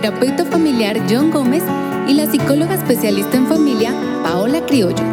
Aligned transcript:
terapeuta 0.00 0.46
familiar 0.46 0.98
John 1.10 1.30
Gómez 1.30 1.62
y 2.08 2.14
la 2.14 2.24
psicóloga 2.24 2.72
especialista 2.74 3.36
en 3.36 3.46
familia 3.46 3.92
Paola 4.22 4.64
Criollo. 4.64 5.04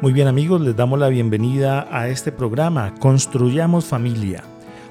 Muy 0.00 0.14
bien 0.14 0.28
amigos, 0.28 0.62
les 0.62 0.74
damos 0.74 0.98
la 0.98 1.08
bienvenida 1.08 1.86
a 1.90 2.08
este 2.08 2.32
programa 2.32 2.94
Construyamos 3.00 3.84
Familia. 3.84 4.42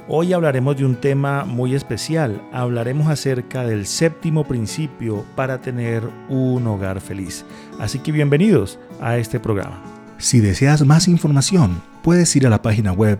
Hoy 0.07 0.33
hablaremos 0.33 0.77
de 0.77 0.85
un 0.85 0.97
tema 0.97 1.45
muy 1.45 1.73
especial. 1.73 2.39
Hablaremos 2.53 3.07
acerca 3.07 3.65
del 3.65 3.87
séptimo 3.87 4.43
principio 4.43 5.25
para 5.35 5.61
tener 5.61 6.07
un 6.29 6.67
hogar 6.67 7.01
feliz. 7.01 7.43
Así 7.79 7.97
que 7.97 8.11
bienvenidos 8.11 8.77
a 9.01 9.17
este 9.17 9.39
programa. 9.39 9.81
Si 10.19 10.41
deseas 10.41 10.85
más 10.85 11.07
información, 11.07 11.81
puedes 12.03 12.35
ir 12.35 12.45
a 12.45 12.51
la 12.51 12.61
página 12.61 12.91
web 12.91 13.17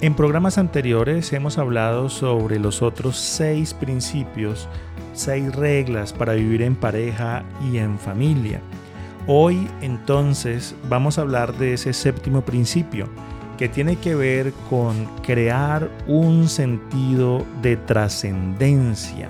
En 0.00 0.14
programas 0.14 0.56
anteriores 0.56 1.34
hemos 1.34 1.58
hablado 1.58 2.08
sobre 2.08 2.58
los 2.58 2.80
otros 2.80 3.18
seis 3.18 3.74
principios, 3.74 4.70
seis 5.12 5.54
reglas 5.54 6.14
para 6.14 6.32
vivir 6.32 6.62
en 6.62 6.76
pareja 6.76 7.44
y 7.70 7.76
en 7.76 7.98
familia. 7.98 8.62
Hoy 9.26 9.68
entonces 9.82 10.74
vamos 10.88 11.18
a 11.18 11.22
hablar 11.22 11.58
de 11.58 11.74
ese 11.74 11.92
séptimo 11.92 12.40
principio 12.40 13.10
que 13.58 13.68
tiene 13.68 13.96
que 13.96 14.14
ver 14.14 14.54
con 14.70 15.04
crear 15.22 15.90
un 16.06 16.48
sentido 16.48 17.44
de 17.60 17.76
trascendencia 17.76 19.28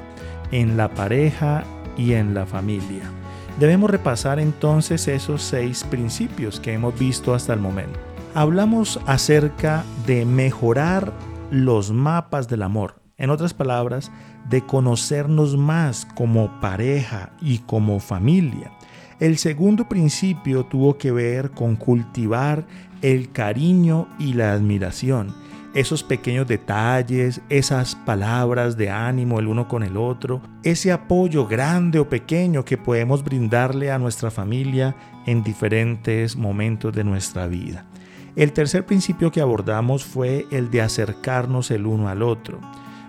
en 0.52 0.76
la 0.76 0.94
pareja 0.94 1.64
y 1.96 2.12
en 2.12 2.34
la 2.34 2.46
familia. 2.46 3.10
Debemos 3.58 3.90
repasar 3.90 4.40
entonces 4.40 5.06
esos 5.08 5.42
seis 5.42 5.84
principios 5.84 6.60
que 6.60 6.72
hemos 6.72 6.98
visto 6.98 7.34
hasta 7.34 7.52
el 7.52 7.60
momento 7.60 7.98
hablamos 8.34 9.00
acerca 9.06 9.84
de 10.06 10.26
mejorar 10.26 11.12
los 11.50 11.92
mapas 11.92 12.48
del 12.48 12.62
amor. 12.62 13.00
En 13.16 13.30
otras 13.30 13.54
palabras, 13.54 14.10
de 14.50 14.62
conocernos 14.66 15.56
más 15.56 16.04
como 16.16 16.60
pareja 16.60 17.30
y 17.40 17.58
como 17.58 18.00
familia. 18.00 18.72
El 19.20 19.38
segundo 19.38 19.88
principio 19.88 20.64
tuvo 20.66 20.98
que 20.98 21.12
ver 21.12 21.52
con 21.52 21.76
cultivar 21.76 22.66
el 23.00 23.30
cariño 23.30 24.08
y 24.18 24.34
la 24.34 24.52
admiración. 24.52 25.32
Esos 25.74 26.04
pequeños 26.04 26.46
detalles, 26.46 27.40
esas 27.48 27.96
palabras 27.96 28.76
de 28.76 28.90
ánimo 28.90 29.40
el 29.40 29.48
uno 29.48 29.66
con 29.66 29.82
el 29.82 29.96
otro, 29.96 30.40
ese 30.62 30.92
apoyo 30.92 31.48
grande 31.48 31.98
o 31.98 32.08
pequeño 32.08 32.64
que 32.64 32.78
podemos 32.78 33.24
brindarle 33.24 33.90
a 33.90 33.98
nuestra 33.98 34.30
familia 34.30 34.94
en 35.26 35.42
diferentes 35.42 36.36
momentos 36.36 36.94
de 36.94 37.02
nuestra 37.02 37.48
vida. 37.48 37.86
El 38.36 38.52
tercer 38.52 38.86
principio 38.86 39.32
que 39.32 39.40
abordamos 39.40 40.04
fue 40.04 40.46
el 40.52 40.70
de 40.70 40.80
acercarnos 40.80 41.72
el 41.72 41.86
uno 41.86 42.08
al 42.08 42.22
otro. 42.22 42.60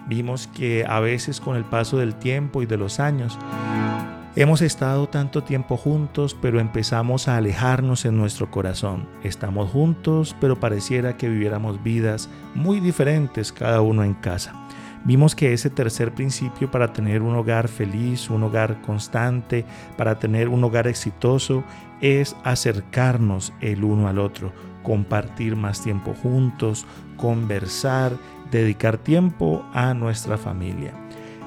Vimos 0.07 0.47
que 0.47 0.85
a 0.87 0.99
veces 0.99 1.39
con 1.39 1.55
el 1.55 1.65
paso 1.65 1.97
del 1.97 2.15
tiempo 2.15 2.63
y 2.63 2.65
de 2.65 2.77
los 2.77 2.99
años, 2.99 3.37
hemos 4.35 4.61
estado 4.61 5.07
tanto 5.07 5.43
tiempo 5.43 5.77
juntos, 5.77 6.35
pero 6.41 6.59
empezamos 6.59 7.27
a 7.27 7.37
alejarnos 7.37 8.05
en 8.05 8.17
nuestro 8.17 8.51
corazón. 8.51 9.07
Estamos 9.23 9.71
juntos, 9.71 10.35
pero 10.41 10.59
pareciera 10.59 11.15
que 11.15 11.29
viviéramos 11.29 11.81
vidas 11.81 12.29
muy 12.53 12.79
diferentes 12.79 13.53
cada 13.53 13.81
uno 13.81 14.03
en 14.03 14.13
casa. 14.13 14.53
Vimos 15.05 15.35
que 15.35 15.53
ese 15.53 15.69
tercer 15.69 16.13
principio 16.13 16.69
para 16.69 16.91
tener 16.91 17.21
un 17.21 17.35
hogar 17.35 17.67
feliz, 17.67 18.29
un 18.29 18.43
hogar 18.43 18.81
constante, 18.81 19.63
para 19.97 20.17
tener 20.17 20.49
un 20.49 20.63
hogar 20.63 20.87
exitoso, 20.87 21.63
es 22.01 22.35
acercarnos 22.43 23.53
el 23.61 23.83
uno 23.83 24.07
al 24.07 24.19
otro, 24.19 24.51
compartir 24.83 25.55
más 25.55 25.81
tiempo 25.81 26.13
juntos, 26.13 26.85
conversar, 27.17 28.17
dedicar 28.51 28.97
tiempo 28.97 29.63
a 29.73 29.93
nuestra 29.93 30.37
familia. 30.37 30.91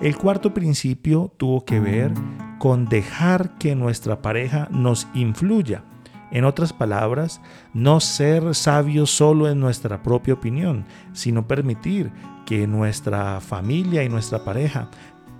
El 0.00 0.16
cuarto 0.16 0.54
principio 0.54 1.32
tuvo 1.36 1.64
que 1.64 1.80
ver 1.80 2.12
con 2.58 2.86
dejar 2.86 3.58
que 3.58 3.74
nuestra 3.74 4.20
pareja 4.22 4.68
nos 4.70 5.06
influya. 5.14 5.82
En 6.30 6.44
otras 6.44 6.72
palabras, 6.72 7.40
no 7.72 8.00
ser 8.00 8.54
sabios 8.54 9.10
solo 9.10 9.48
en 9.48 9.60
nuestra 9.60 10.02
propia 10.02 10.34
opinión, 10.34 10.84
sino 11.12 11.46
permitir 11.46 12.10
que 12.44 12.66
nuestra 12.66 13.40
familia 13.40 14.04
y 14.04 14.08
nuestra 14.08 14.44
pareja 14.44 14.90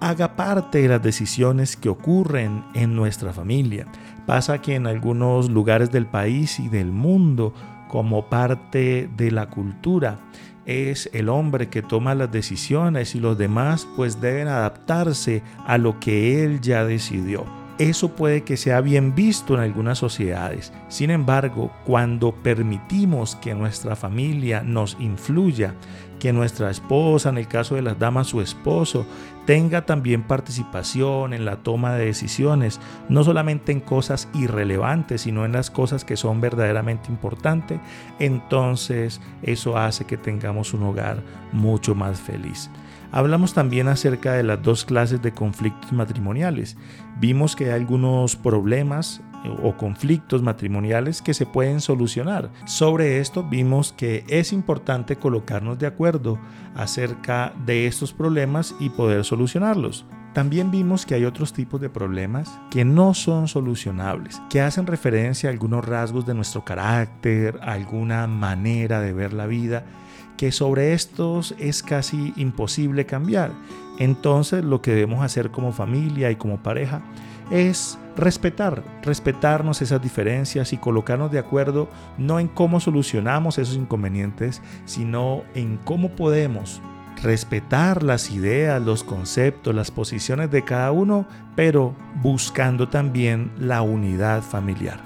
haga 0.00 0.36
parte 0.36 0.82
de 0.82 0.88
las 0.88 1.02
decisiones 1.02 1.76
que 1.76 1.88
ocurren 1.88 2.64
en 2.74 2.94
nuestra 2.94 3.32
familia. 3.32 3.86
Pasa 4.26 4.62
que 4.62 4.76
en 4.76 4.86
algunos 4.86 5.50
lugares 5.50 5.90
del 5.90 6.06
país 6.06 6.60
y 6.60 6.68
del 6.68 6.92
mundo 6.92 7.52
como 7.88 8.28
parte 8.28 9.10
de 9.16 9.30
la 9.30 9.48
cultura. 9.48 10.20
Es 10.68 11.08
el 11.14 11.30
hombre 11.30 11.70
que 11.70 11.80
toma 11.80 12.14
las 12.14 12.30
decisiones 12.30 13.14
y 13.14 13.20
los 13.20 13.38
demás 13.38 13.88
pues 13.96 14.20
deben 14.20 14.48
adaptarse 14.48 15.42
a 15.66 15.78
lo 15.78 15.98
que 15.98 16.44
él 16.44 16.60
ya 16.60 16.84
decidió. 16.84 17.46
Eso 17.78 18.14
puede 18.14 18.42
que 18.42 18.58
sea 18.58 18.82
bien 18.82 19.14
visto 19.14 19.54
en 19.54 19.60
algunas 19.60 19.96
sociedades. 19.96 20.70
Sin 20.88 21.10
embargo, 21.10 21.72
cuando 21.86 22.34
permitimos 22.34 23.34
que 23.36 23.54
nuestra 23.54 23.96
familia 23.96 24.62
nos 24.62 24.98
influya, 25.00 25.74
que 26.18 26.32
nuestra 26.32 26.70
esposa, 26.70 27.28
en 27.28 27.38
el 27.38 27.48
caso 27.48 27.74
de 27.74 27.82
las 27.82 27.98
damas 27.98 28.28
su 28.28 28.40
esposo, 28.40 29.06
tenga 29.46 29.86
también 29.86 30.24
participación 30.24 31.32
en 31.32 31.44
la 31.44 31.56
toma 31.56 31.94
de 31.94 32.04
decisiones, 32.04 32.80
no 33.08 33.24
solamente 33.24 33.72
en 33.72 33.80
cosas 33.80 34.28
irrelevantes, 34.34 35.22
sino 35.22 35.44
en 35.44 35.52
las 35.52 35.70
cosas 35.70 36.04
que 36.04 36.16
son 36.16 36.40
verdaderamente 36.40 37.10
importantes, 37.10 37.80
entonces 38.18 39.20
eso 39.42 39.78
hace 39.78 40.04
que 40.04 40.16
tengamos 40.16 40.74
un 40.74 40.82
hogar 40.82 41.22
mucho 41.52 41.94
más 41.94 42.20
feliz. 42.20 42.70
Hablamos 43.10 43.54
también 43.54 43.88
acerca 43.88 44.34
de 44.34 44.42
las 44.42 44.62
dos 44.62 44.84
clases 44.84 45.22
de 45.22 45.32
conflictos 45.32 45.92
matrimoniales. 45.92 46.76
Vimos 47.18 47.56
que 47.56 47.64
hay 47.64 47.70
algunos 47.70 48.36
problemas 48.36 49.22
o 49.62 49.76
conflictos 49.76 50.42
matrimoniales 50.42 51.22
que 51.22 51.34
se 51.34 51.46
pueden 51.46 51.80
solucionar. 51.80 52.50
Sobre 52.64 53.20
esto 53.20 53.42
vimos 53.42 53.92
que 53.92 54.24
es 54.28 54.52
importante 54.52 55.16
colocarnos 55.16 55.78
de 55.78 55.86
acuerdo 55.86 56.38
acerca 56.74 57.52
de 57.64 57.86
estos 57.86 58.12
problemas 58.12 58.74
y 58.80 58.90
poder 58.90 59.24
solucionarlos. 59.24 60.04
También 60.34 60.70
vimos 60.70 61.06
que 61.06 61.14
hay 61.14 61.24
otros 61.24 61.52
tipos 61.52 61.80
de 61.80 61.88
problemas 61.88 62.60
que 62.70 62.84
no 62.84 63.14
son 63.14 63.48
solucionables, 63.48 64.40
que 64.50 64.60
hacen 64.60 64.86
referencia 64.86 65.48
a 65.48 65.52
algunos 65.52 65.84
rasgos 65.84 66.26
de 66.26 66.34
nuestro 66.34 66.64
carácter, 66.64 67.58
alguna 67.62 68.26
manera 68.26 69.00
de 69.00 69.12
ver 69.12 69.32
la 69.32 69.46
vida, 69.46 69.84
que 70.36 70.52
sobre 70.52 70.92
estos 70.92 71.54
es 71.58 71.82
casi 71.82 72.32
imposible 72.36 73.06
cambiar. 73.06 73.52
Entonces 73.98 74.64
lo 74.64 74.80
que 74.80 74.92
debemos 74.92 75.24
hacer 75.24 75.50
como 75.50 75.72
familia 75.72 76.30
y 76.30 76.36
como 76.36 76.62
pareja 76.62 77.02
es 77.50 77.98
respetar, 78.16 78.82
respetarnos 79.02 79.80
esas 79.80 80.02
diferencias 80.02 80.72
y 80.72 80.76
colocarnos 80.76 81.30
de 81.30 81.38
acuerdo 81.38 81.88
no 82.18 82.40
en 82.40 82.48
cómo 82.48 82.80
solucionamos 82.80 83.58
esos 83.58 83.76
inconvenientes, 83.76 84.60
sino 84.84 85.42
en 85.54 85.78
cómo 85.78 86.10
podemos 86.10 86.82
respetar 87.22 88.02
las 88.02 88.30
ideas, 88.30 88.80
los 88.80 89.04
conceptos, 89.04 89.74
las 89.74 89.90
posiciones 89.90 90.50
de 90.50 90.64
cada 90.64 90.92
uno, 90.92 91.26
pero 91.56 91.94
buscando 92.22 92.88
también 92.88 93.50
la 93.58 93.82
unidad 93.82 94.42
familiar. 94.42 95.00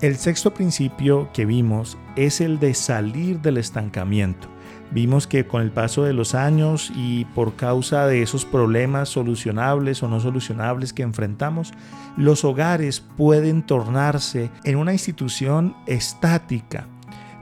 El 0.00 0.16
sexto 0.16 0.52
principio 0.52 1.30
que 1.32 1.46
vimos 1.46 1.96
es 2.16 2.40
el 2.40 2.58
de 2.58 2.74
salir 2.74 3.40
del 3.40 3.56
estancamiento. 3.56 4.53
Vimos 4.94 5.26
que 5.26 5.44
con 5.44 5.60
el 5.60 5.72
paso 5.72 6.04
de 6.04 6.12
los 6.12 6.36
años 6.36 6.92
y 6.94 7.24
por 7.24 7.56
causa 7.56 8.06
de 8.06 8.22
esos 8.22 8.44
problemas 8.44 9.08
solucionables 9.08 10.04
o 10.04 10.08
no 10.08 10.20
solucionables 10.20 10.92
que 10.92 11.02
enfrentamos, 11.02 11.74
los 12.16 12.44
hogares 12.44 13.00
pueden 13.00 13.64
tornarse 13.64 14.52
en 14.62 14.76
una 14.76 14.92
institución 14.92 15.74
estática. 15.88 16.86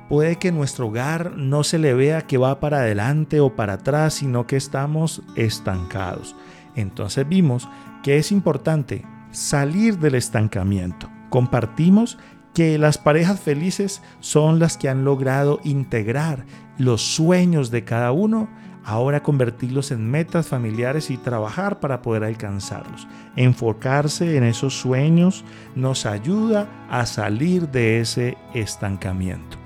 Puede 0.08 0.36
que 0.36 0.50
nuestro 0.50 0.86
hogar 0.86 1.36
no 1.36 1.62
se 1.62 1.78
le 1.78 1.92
vea 1.92 2.22
que 2.22 2.38
va 2.38 2.58
para 2.58 2.78
adelante 2.78 3.40
o 3.40 3.54
para 3.54 3.74
atrás, 3.74 4.14
sino 4.14 4.46
que 4.46 4.56
estamos 4.56 5.22
estancados. 5.36 6.34
Entonces 6.74 7.28
vimos 7.28 7.68
que 8.02 8.16
es 8.16 8.32
importante 8.32 9.04
salir 9.30 9.98
del 9.98 10.14
estancamiento. 10.14 11.10
Compartimos 11.28 12.16
que 12.54 12.78
las 12.78 12.98
parejas 12.98 13.40
felices 13.40 14.02
son 14.20 14.58
las 14.58 14.76
que 14.76 14.88
han 14.88 15.04
logrado 15.04 15.60
integrar 15.64 16.44
los 16.78 17.02
sueños 17.02 17.70
de 17.70 17.84
cada 17.84 18.12
uno, 18.12 18.48
ahora 18.84 19.22
convertirlos 19.22 19.90
en 19.90 20.10
metas 20.10 20.46
familiares 20.46 21.10
y 21.10 21.16
trabajar 21.16 21.80
para 21.80 22.02
poder 22.02 22.24
alcanzarlos. 22.24 23.06
Enfocarse 23.36 24.36
en 24.36 24.44
esos 24.44 24.74
sueños 24.74 25.44
nos 25.74 26.04
ayuda 26.04 26.68
a 26.90 27.06
salir 27.06 27.68
de 27.68 28.00
ese 28.00 28.36
estancamiento. 28.54 29.56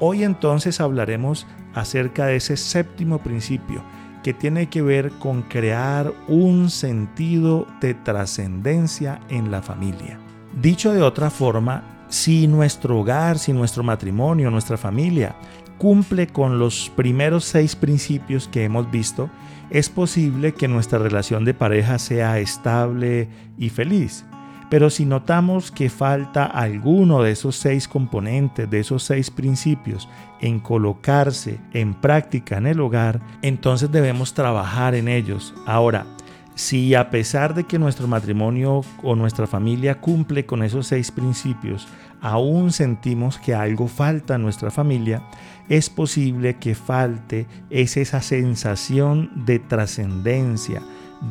Hoy 0.00 0.24
entonces 0.24 0.80
hablaremos 0.80 1.46
acerca 1.74 2.26
de 2.26 2.36
ese 2.36 2.56
séptimo 2.56 3.18
principio, 3.18 3.82
que 4.22 4.32
tiene 4.32 4.70
que 4.70 4.80
ver 4.80 5.10
con 5.18 5.42
crear 5.42 6.12
un 6.28 6.70
sentido 6.70 7.66
de 7.80 7.92
trascendencia 7.92 9.20
en 9.28 9.50
la 9.50 9.60
familia. 9.60 10.18
Dicho 10.60 10.94
de 10.94 11.02
otra 11.02 11.28
forma, 11.30 11.93
si 12.08 12.46
nuestro 12.46 13.00
hogar, 13.00 13.38
si 13.38 13.52
nuestro 13.52 13.82
matrimonio, 13.82 14.50
nuestra 14.50 14.76
familia 14.76 15.34
cumple 15.78 16.28
con 16.28 16.58
los 16.58 16.90
primeros 16.94 17.44
seis 17.44 17.76
principios 17.76 18.48
que 18.48 18.64
hemos 18.64 18.90
visto, 18.90 19.28
es 19.70 19.88
posible 19.88 20.54
que 20.54 20.68
nuestra 20.68 20.98
relación 20.98 21.44
de 21.44 21.54
pareja 21.54 21.98
sea 21.98 22.38
estable 22.38 23.28
y 23.58 23.70
feliz. 23.70 24.24
Pero 24.70 24.90
si 24.90 25.04
notamos 25.04 25.70
que 25.70 25.90
falta 25.90 26.44
alguno 26.46 27.22
de 27.22 27.32
esos 27.32 27.56
seis 27.56 27.86
componentes, 27.86 28.68
de 28.68 28.80
esos 28.80 29.02
seis 29.02 29.30
principios, 29.30 30.08
en 30.40 30.58
colocarse 30.58 31.60
en 31.72 31.94
práctica 31.94 32.56
en 32.56 32.66
el 32.66 32.80
hogar, 32.80 33.20
entonces 33.42 33.90
debemos 33.92 34.34
trabajar 34.34 34.94
en 34.94 35.08
ellos. 35.08 35.54
Ahora, 35.66 36.06
si 36.54 36.94
a 36.94 37.10
pesar 37.10 37.54
de 37.54 37.64
que 37.64 37.78
nuestro 37.78 38.06
matrimonio 38.06 38.82
o 39.02 39.16
nuestra 39.16 39.46
familia 39.46 40.00
cumple 40.00 40.46
con 40.46 40.62
esos 40.62 40.86
seis 40.86 41.10
principios, 41.10 41.88
aún 42.20 42.70
sentimos 42.70 43.38
que 43.38 43.54
algo 43.54 43.88
falta 43.88 44.36
en 44.36 44.42
nuestra 44.42 44.70
familia, 44.70 45.22
es 45.68 45.90
posible 45.90 46.56
que 46.56 46.74
falte 46.74 47.46
es 47.70 47.96
esa 47.96 48.20
sensación 48.20 49.30
de 49.44 49.58
trascendencia, 49.58 50.80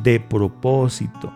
de 0.02 0.20
propósito. 0.20 1.32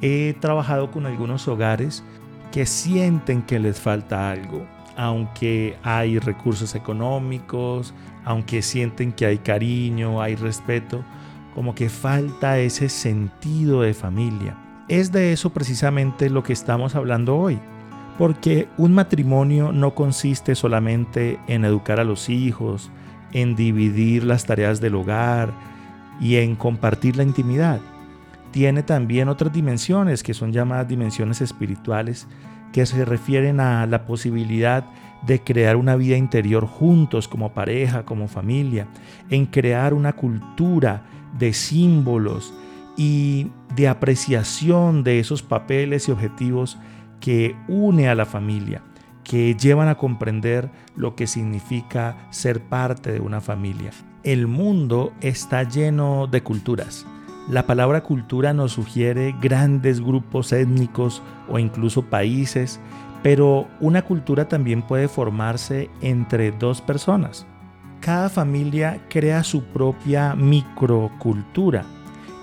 He 0.00 0.34
trabajado 0.40 0.90
con 0.90 1.06
algunos 1.06 1.48
hogares 1.48 2.04
que 2.52 2.64
sienten 2.64 3.42
que 3.42 3.58
les 3.58 3.80
falta 3.80 4.30
algo, 4.30 4.66
aunque 4.96 5.76
hay 5.82 6.18
recursos 6.18 6.74
económicos, 6.74 7.92
aunque 8.24 8.62
sienten 8.62 9.12
que 9.12 9.26
hay 9.26 9.38
cariño, 9.38 10.22
hay 10.22 10.36
respeto, 10.36 11.04
como 11.56 11.74
que 11.74 11.88
falta 11.88 12.58
ese 12.58 12.90
sentido 12.90 13.80
de 13.80 13.94
familia. 13.94 14.58
Es 14.88 15.10
de 15.10 15.32
eso 15.32 15.54
precisamente 15.54 16.28
lo 16.28 16.42
que 16.42 16.52
estamos 16.52 16.94
hablando 16.94 17.34
hoy, 17.38 17.58
porque 18.18 18.68
un 18.76 18.92
matrimonio 18.92 19.72
no 19.72 19.94
consiste 19.94 20.54
solamente 20.54 21.40
en 21.48 21.64
educar 21.64 21.98
a 21.98 22.04
los 22.04 22.28
hijos, 22.28 22.90
en 23.32 23.56
dividir 23.56 24.22
las 24.22 24.44
tareas 24.44 24.82
del 24.82 24.96
hogar 24.96 25.50
y 26.20 26.36
en 26.36 26.56
compartir 26.56 27.16
la 27.16 27.22
intimidad. 27.22 27.80
Tiene 28.50 28.82
también 28.82 29.30
otras 29.30 29.50
dimensiones 29.50 30.22
que 30.22 30.34
son 30.34 30.52
llamadas 30.52 30.88
dimensiones 30.88 31.40
espirituales 31.40 32.28
que 32.70 32.84
se 32.84 33.06
refieren 33.06 33.60
a 33.60 33.86
la 33.86 34.04
posibilidad 34.04 34.84
de 35.26 35.42
crear 35.42 35.76
una 35.76 35.96
vida 35.96 36.18
interior 36.18 36.66
juntos 36.66 37.28
como 37.28 37.54
pareja, 37.54 38.04
como 38.04 38.28
familia, 38.28 38.88
en 39.30 39.46
crear 39.46 39.94
una 39.94 40.12
cultura 40.12 41.15
de 41.38 41.52
símbolos 41.52 42.54
y 42.96 43.48
de 43.74 43.88
apreciación 43.88 45.04
de 45.04 45.20
esos 45.20 45.42
papeles 45.42 46.08
y 46.08 46.12
objetivos 46.12 46.78
que 47.20 47.56
une 47.68 48.08
a 48.08 48.14
la 48.14 48.24
familia, 48.24 48.82
que 49.22 49.54
llevan 49.54 49.88
a 49.88 49.96
comprender 49.96 50.70
lo 50.96 51.14
que 51.14 51.26
significa 51.26 52.16
ser 52.30 52.60
parte 52.60 53.12
de 53.12 53.20
una 53.20 53.40
familia. 53.40 53.90
El 54.22 54.46
mundo 54.46 55.12
está 55.20 55.62
lleno 55.62 56.26
de 56.26 56.42
culturas. 56.42 57.06
La 57.48 57.66
palabra 57.66 58.02
cultura 58.02 58.52
nos 58.52 58.72
sugiere 58.72 59.34
grandes 59.40 60.00
grupos 60.00 60.52
étnicos 60.52 61.22
o 61.48 61.58
incluso 61.58 62.02
países, 62.02 62.80
pero 63.22 63.68
una 63.80 64.02
cultura 64.02 64.48
también 64.48 64.82
puede 64.82 65.08
formarse 65.08 65.90
entre 66.00 66.50
dos 66.50 66.80
personas 66.80 67.46
cada 68.06 68.28
familia 68.28 69.00
crea 69.08 69.42
su 69.42 69.64
propia 69.64 70.36
microcultura 70.36 71.84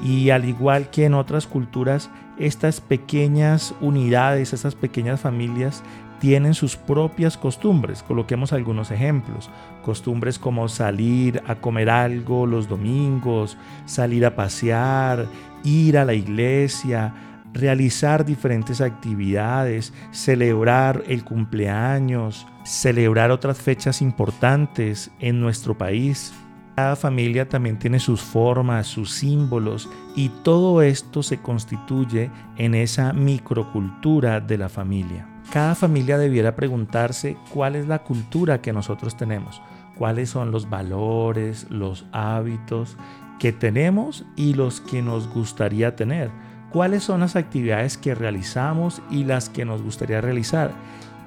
y 0.03 0.29
al 0.29 0.43
igual 0.43 0.89
que 0.89 1.05
en 1.05 1.13
otras 1.13 1.47
culturas, 1.47 2.09
estas 2.37 2.81
pequeñas 2.81 3.73
unidades, 3.79 4.51
estas 4.51 4.75
pequeñas 4.75 5.21
familias 5.21 5.81
tienen 6.19 6.53
sus 6.53 6.75
propias 6.75 7.37
costumbres. 7.37 8.03
Coloquemos 8.03 8.51
algunos 8.51 8.91
ejemplos. 8.91 9.49
Costumbres 9.85 10.37
como 10.37 10.67
salir 10.67 11.41
a 11.47 11.55
comer 11.55 11.89
algo 11.89 12.45
los 12.45 12.67
domingos, 12.67 13.55
salir 13.85 14.25
a 14.25 14.35
pasear, 14.35 15.27
ir 15.63 15.97
a 15.97 16.03
la 16.03 16.13
iglesia, 16.13 17.13
realizar 17.53 18.25
diferentes 18.25 18.81
actividades, 18.81 19.93
celebrar 20.11 21.03
el 21.07 21.23
cumpleaños, 21.23 22.47
celebrar 22.63 23.31
otras 23.31 23.57
fechas 23.57 24.01
importantes 24.01 25.11
en 25.19 25.39
nuestro 25.39 25.77
país. 25.77 26.33
Cada 26.75 26.95
familia 26.95 27.47
también 27.47 27.77
tiene 27.77 27.99
sus 27.99 28.21
formas, 28.21 28.87
sus 28.87 29.11
símbolos 29.11 29.87
y 30.15 30.29
todo 30.29 30.81
esto 30.81 31.21
se 31.21 31.37
constituye 31.37 32.31
en 32.57 32.73
esa 32.73 33.13
microcultura 33.13 34.39
de 34.39 34.57
la 34.57 34.69
familia. 34.69 35.27
Cada 35.51 35.75
familia 35.75 36.17
debiera 36.17 36.55
preguntarse 36.55 37.37
cuál 37.51 37.75
es 37.75 37.87
la 37.87 37.99
cultura 37.99 38.61
que 38.61 38.73
nosotros 38.73 39.15
tenemos, 39.15 39.61
cuáles 39.95 40.31
son 40.31 40.49
los 40.49 40.67
valores, 40.67 41.67
los 41.69 42.07
hábitos 42.11 42.97
que 43.39 43.51
tenemos 43.51 44.25
y 44.35 44.55
los 44.55 44.81
que 44.81 45.03
nos 45.03 45.27
gustaría 45.27 45.95
tener 45.95 46.31
cuáles 46.73 47.03
son 47.03 47.19
las 47.19 47.35
actividades 47.35 47.97
que 47.97 48.15
realizamos 48.15 49.01
y 49.11 49.23
las 49.23 49.47
que 49.47 49.63
nos 49.63 49.83
gustaría 49.83 50.19
realizar. 50.19 50.71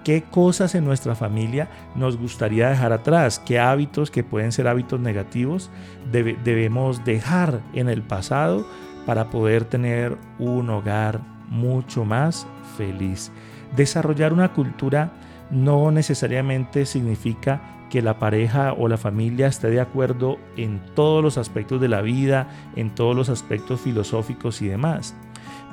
¿Qué 0.03 0.25
cosas 0.25 0.75
en 0.75 0.85
nuestra 0.85 1.15
familia 1.15 1.69
nos 1.95 2.17
gustaría 2.17 2.69
dejar 2.69 2.93
atrás? 2.93 3.39
¿Qué 3.39 3.59
hábitos 3.59 4.11
que 4.11 4.25
pueden 4.25 4.53
ser 4.53 4.69
hábitos 4.69 5.01
negativos 5.01 5.71
debemos 6.13 7.05
dejar 7.05 7.61
en 7.73 7.89
el 7.89 8.03
pasado 8.03 8.67
para 9.07 9.31
poder 9.31 9.65
tener 9.65 10.19
un 10.39 10.69
hogar 10.69 11.21
mucho 11.49 12.05
más 12.05 12.47
feliz? 12.77 13.31
Desarrollar 13.77 14.33
una 14.33 14.53
cultura 14.53 15.13
no 15.51 15.93
necesariamente 15.93 16.87
significa 16.87 17.61
que 17.89 18.03
la 18.03 18.19
pareja 18.19 18.73
o 18.73 18.89
la 18.89 18.97
familia 18.97 19.47
esté 19.47 19.71
de 19.71 19.81
acuerdo 19.81 20.39
en 20.57 20.81
todos 20.97 21.23
los 21.23 21.39
aspectos 21.39 21.81
de 21.81 21.89
la 21.89 22.03
vida, 22.03 22.49
en 22.75 22.93
todos 22.97 23.15
los 23.15 23.29
aspectos 23.29 23.81
filosóficos 23.81 24.61
y 24.61 24.67
demás 24.67 25.15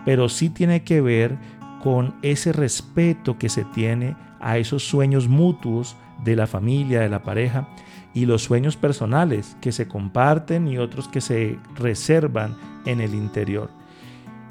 pero 0.06 0.30
sí 0.30 0.50
tiene 0.50 0.84
que 0.84 1.02
ver 1.02 1.38
con 1.82 2.16
ese 2.22 2.54
respeto 2.54 3.38
que 3.38 3.50
se 3.50 3.66
tiene 3.66 4.16
a 4.40 4.58
esos 4.58 4.84
sueños 4.88 5.28
mutuos 5.28 5.96
de 6.24 6.36
la 6.36 6.48
familia, 6.48 7.02
de 7.02 7.10
la 7.10 7.24
pareja 7.24 7.68
y 8.14 8.26
los 8.26 8.44
sueños 8.44 8.78
personales 8.78 9.58
que 9.60 9.72
se 9.72 9.88
comparten 9.88 10.68
y 10.68 10.78
otros 10.78 11.08
que 11.08 11.22
se 11.22 11.60
reservan 11.76 12.56
en 12.86 13.02
el 13.02 13.16
interior. 13.16 13.70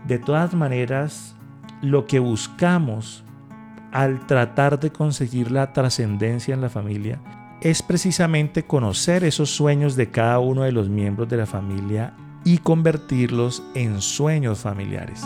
De 0.06 0.18
todas 0.18 0.54
maneras, 0.54 1.36
lo 1.80 2.06
que 2.06 2.18
buscamos 2.18 3.24
al 3.92 4.26
tratar 4.26 4.80
de 4.80 4.90
conseguir 4.90 5.50
la 5.50 5.72
trascendencia 5.72 6.54
en 6.54 6.60
la 6.60 6.70
familia 6.70 7.20
es 7.60 7.82
precisamente 7.82 8.64
conocer 8.64 9.22
esos 9.22 9.50
sueños 9.50 9.94
de 9.94 10.10
cada 10.10 10.40
uno 10.40 10.62
de 10.62 10.72
los 10.72 10.88
miembros 10.88 11.28
de 11.28 11.36
la 11.36 11.46
familia 11.46 12.14
y 12.44 12.58
convertirlos 12.58 13.62
en 13.74 14.00
sueños 14.00 14.60
familiares. 14.60 15.22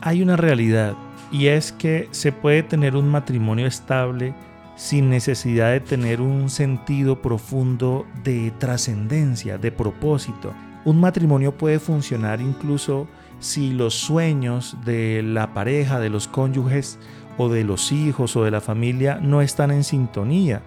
Hay 0.00 0.22
una 0.22 0.36
realidad 0.36 0.94
y 1.30 1.46
es 1.46 1.72
que 1.72 2.08
se 2.10 2.32
puede 2.32 2.62
tener 2.62 2.96
un 2.96 3.08
matrimonio 3.08 3.66
estable 3.66 4.34
sin 4.76 5.10
necesidad 5.10 5.72
de 5.72 5.80
tener 5.80 6.20
un 6.20 6.50
sentido 6.50 7.20
profundo 7.20 8.06
de 8.24 8.52
trascendencia, 8.58 9.58
de 9.58 9.70
propósito. 9.70 10.52
Un 10.84 11.00
matrimonio 11.00 11.56
puede 11.56 11.78
funcionar 11.78 12.40
incluso 12.40 13.06
si 13.38 13.72
los 13.72 13.94
sueños 13.94 14.76
de 14.84 15.22
la 15.22 15.52
pareja, 15.54 16.00
de 16.00 16.10
los 16.10 16.28
cónyuges 16.28 16.98
o 17.38 17.48
de 17.48 17.64
los 17.64 17.92
hijos 17.92 18.36
o 18.36 18.44
de 18.44 18.50
la 18.50 18.60
familia 18.60 19.18
no 19.22 19.42
están 19.42 19.70
en 19.70 19.84
sintonía. 19.84 20.62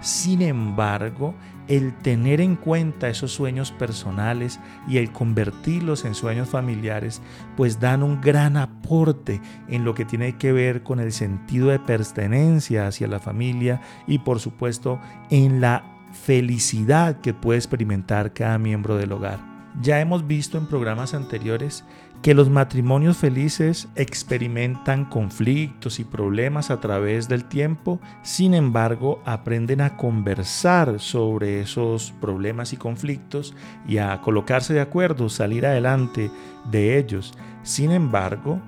Sin 0.00 0.42
embargo, 0.42 1.34
el 1.68 1.94
tener 1.98 2.40
en 2.40 2.56
cuenta 2.56 3.08
esos 3.08 3.32
sueños 3.32 3.72
personales 3.72 4.60
y 4.88 4.98
el 4.98 5.12
convertirlos 5.12 6.04
en 6.04 6.14
sueños 6.14 6.48
familiares, 6.48 7.22
pues 7.56 7.80
dan 7.80 8.02
un 8.02 8.20
gran 8.20 8.56
aporte 8.56 9.40
en 9.68 9.84
lo 9.84 9.94
que 9.94 10.04
tiene 10.04 10.36
que 10.36 10.52
ver 10.52 10.82
con 10.82 11.00
el 11.00 11.12
sentido 11.12 11.68
de 11.68 11.78
pertenencia 11.78 12.86
hacia 12.86 13.08
la 13.08 13.18
familia 13.18 13.80
y 14.06 14.18
por 14.18 14.40
supuesto 14.40 15.00
en 15.30 15.60
la 15.60 15.84
felicidad 16.12 17.20
que 17.20 17.34
puede 17.34 17.58
experimentar 17.58 18.32
cada 18.32 18.58
miembro 18.58 18.96
del 18.96 19.12
hogar. 19.12 19.56
Ya 19.82 20.00
hemos 20.00 20.26
visto 20.26 20.56
en 20.56 20.66
programas 20.66 21.12
anteriores 21.12 21.84
que 22.22 22.34
los 22.34 22.50
matrimonios 22.50 23.16
felices 23.16 23.88
experimentan 23.94 25.04
conflictos 25.04 26.00
y 26.00 26.04
problemas 26.04 26.70
a 26.70 26.80
través 26.80 27.28
del 27.28 27.44
tiempo, 27.44 28.00
sin 28.22 28.54
embargo 28.54 29.22
aprenden 29.24 29.80
a 29.80 29.96
conversar 29.96 30.98
sobre 30.98 31.60
esos 31.60 32.12
problemas 32.20 32.72
y 32.72 32.76
conflictos 32.76 33.54
y 33.86 33.98
a 33.98 34.20
colocarse 34.20 34.74
de 34.74 34.80
acuerdo, 34.80 35.28
salir 35.28 35.66
adelante 35.66 36.30
de 36.70 36.98
ellos. 36.98 37.34
Sin 37.62 37.92
embargo, 37.92 38.60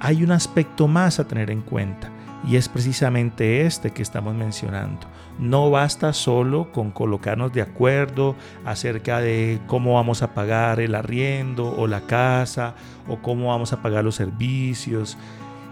hay 0.00 0.22
un 0.24 0.32
aspecto 0.32 0.88
más 0.88 1.18
a 1.20 1.26
tener 1.26 1.50
en 1.50 1.62
cuenta 1.62 2.10
y 2.46 2.56
es 2.56 2.68
precisamente 2.68 3.64
este 3.64 3.92
que 3.92 4.02
estamos 4.02 4.34
mencionando. 4.34 5.06
No 5.38 5.70
basta 5.70 6.12
solo 6.12 6.70
con 6.72 6.90
colocarnos 6.90 7.52
de 7.52 7.62
acuerdo 7.62 8.36
acerca 8.64 9.20
de 9.20 9.60
cómo 9.66 9.94
vamos 9.94 10.22
a 10.22 10.34
pagar 10.34 10.80
el 10.80 10.94
arriendo 10.94 11.74
o 11.76 11.86
la 11.86 12.02
casa 12.02 12.74
o 13.08 13.18
cómo 13.18 13.48
vamos 13.48 13.72
a 13.72 13.82
pagar 13.82 14.04
los 14.04 14.16
servicios, 14.16 15.16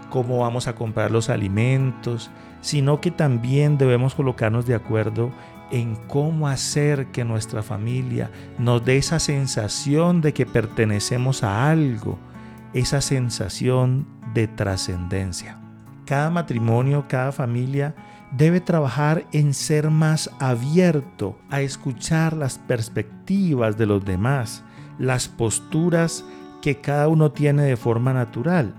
cómo 0.09 0.39
vamos 0.39 0.67
a 0.67 0.75
comprar 0.75 1.11
los 1.11 1.29
alimentos, 1.29 2.31
sino 2.59 3.01
que 3.01 3.11
también 3.11 3.77
debemos 3.77 4.15
colocarnos 4.15 4.65
de 4.65 4.75
acuerdo 4.75 5.31
en 5.71 5.95
cómo 6.07 6.47
hacer 6.47 7.07
que 7.07 7.23
nuestra 7.23 7.63
familia 7.63 8.29
nos 8.59 8.83
dé 8.83 8.97
esa 8.97 9.19
sensación 9.19 10.21
de 10.21 10.33
que 10.33 10.45
pertenecemos 10.45 11.43
a 11.43 11.71
algo, 11.71 12.19
esa 12.73 12.99
sensación 12.99 14.05
de 14.33 14.47
trascendencia. 14.47 15.57
Cada 16.05 16.29
matrimonio, 16.29 17.05
cada 17.07 17.31
familia 17.31 17.95
debe 18.31 18.61
trabajar 18.61 19.25
en 19.31 19.53
ser 19.53 19.89
más 19.89 20.29
abierto 20.39 21.37
a 21.49 21.61
escuchar 21.61 22.33
las 22.33 22.57
perspectivas 22.57 23.77
de 23.77 23.85
los 23.85 24.03
demás, 24.03 24.63
las 24.97 25.27
posturas 25.27 26.23
que 26.61 26.79
cada 26.79 27.07
uno 27.07 27.31
tiene 27.31 27.63
de 27.63 27.77
forma 27.77 28.13
natural. 28.13 28.75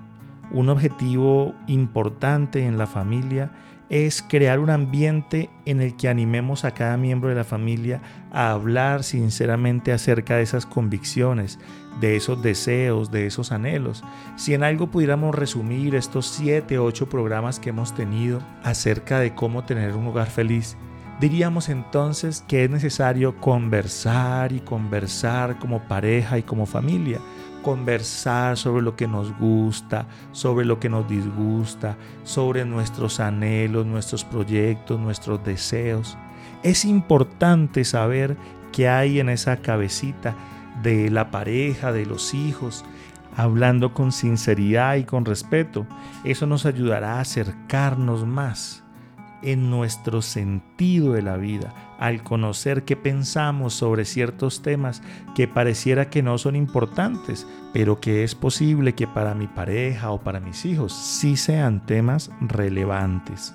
Un 0.52 0.68
objetivo 0.68 1.54
importante 1.66 2.66
en 2.66 2.76
la 2.76 2.86
familia 2.86 3.50
es 3.88 4.22
crear 4.22 4.58
un 4.58 4.68
ambiente 4.68 5.48
en 5.64 5.80
el 5.80 5.96
que 5.96 6.08
animemos 6.08 6.64
a 6.64 6.72
cada 6.72 6.98
miembro 6.98 7.30
de 7.30 7.34
la 7.34 7.44
familia 7.44 8.02
a 8.30 8.50
hablar 8.50 9.02
sinceramente 9.02 9.92
acerca 9.92 10.36
de 10.36 10.42
esas 10.42 10.66
convicciones, 10.66 11.58
de 12.00 12.16
esos 12.16 12.42
deseos, 12.42 13.10
de 13.10 13.26
esos 13.26 13.50
anhelos. 13.50 14.04
Si 14.36 14.52
en 14.52 14.62
algo 14.62 14.90
pudiéramos 14.90 15.34
resumir 15.34 15.94
estos 15.94 16.26
siete, 16.26 16.78
ocho 16.78 17.08
programas 17.08 17.58
que 17.58 17.70
hemos 17.70 17.94
tenido 17.94 18.40
acerca 18.62 19.20
de 19.20 19.34
cómo 19.34 19.64
tener 19.64 19.94
un 19.94 20.06
hogar 20.06 20.28
feliz, 20.28 20.76
diríamos 21.18 21.70
entonces 21.70 22.44
que 22.46 22.64
es 22.64 22.70
necesario 22.70 23.36
conversar 23.40 24.52
y 24.52 24.60
conversar 24.60 25.58
como 25.58 25.82
pareja 25.88 26.38
y 26.38 26.42
como 26.42 26.66
familia 26.66 27.20
conversar 27.62 28.56
sobre 28.56 28.82
lo 28.82 28.96
que 28.96 29.08
nos 29.08 29.36
gusta, 29.38 30.06
sobre 30.32 30.64
lo 30.64 30.78
que 30.78 30.88
nos 30.88 31.08
disgusta, 31.08 31.96
sobre 32.24 32.64
nuestros 32.64 33.20
anhelos, 33.20 33.86
nuestros 33.86 34.24
proyectos, 34.24 35.00
nuestros 35.00 35.42
deseos. 35.44 36.18
Es 36.62 36.84
importante 36.84 37.84
saber 37.84 38.36
qué 38.72 38.88
hay 38.88 39.20
en 39.20 39.28
esa 39.28 39.58
cabecita 39.58 40.34
de 40.82 41.10
la 41.10 41.30
pareja, 41.30 41.92
de 41.92 42.06
los 42.06 42.34
hijos, 42.34 42.84
hablando 43.36 43.94
con 43.94 44.12
sinceridad 44.12 44.96
y 44.96 45.04
con 45.04 45.24
respeto. 45.24 45.86
Eso 46.24 46.46
nos 46.46 46.66
ayudará 46.66 47.18
a 47.18 47.20
acercarnos 47.20 48.26
más 48.26 48.81
en 49.42 49.70
nuestro 49.70 50.22
sentido 50.22 51.12
de 51.12 51.22
la 51.22 51.36
vida, 51.36 51.74
al 51.98 52.22
conocer 52.22 52.84
qué 52.84 52.96
pensamos 52.96 53.74
sobre 53.74 54.04
ciertos 54.04 54.62
temas 54.62 55.02
que 55.34 55.48
pareciera 55.48 56.10
que 56.10 56.22
no 56.22 56.38
son 56.38 56.56
importantes, 56.56 57.46
pero 57.72 58.00
que 58.00 58.24
es 58.24 58.34
posible 58.34 58.94
que 58.94 59.06
para 59.06 59.34
mi 59.34 59.46
pareja 59.46 60.10
o 60.10 60.20
para 60.20 60.40
mis 60.40 60.64
hijos 60.64 60.92
sí 60.92 61.36
sean 61.36 61.84
temas 61.86 62.30
relevantes. 62.40 63.54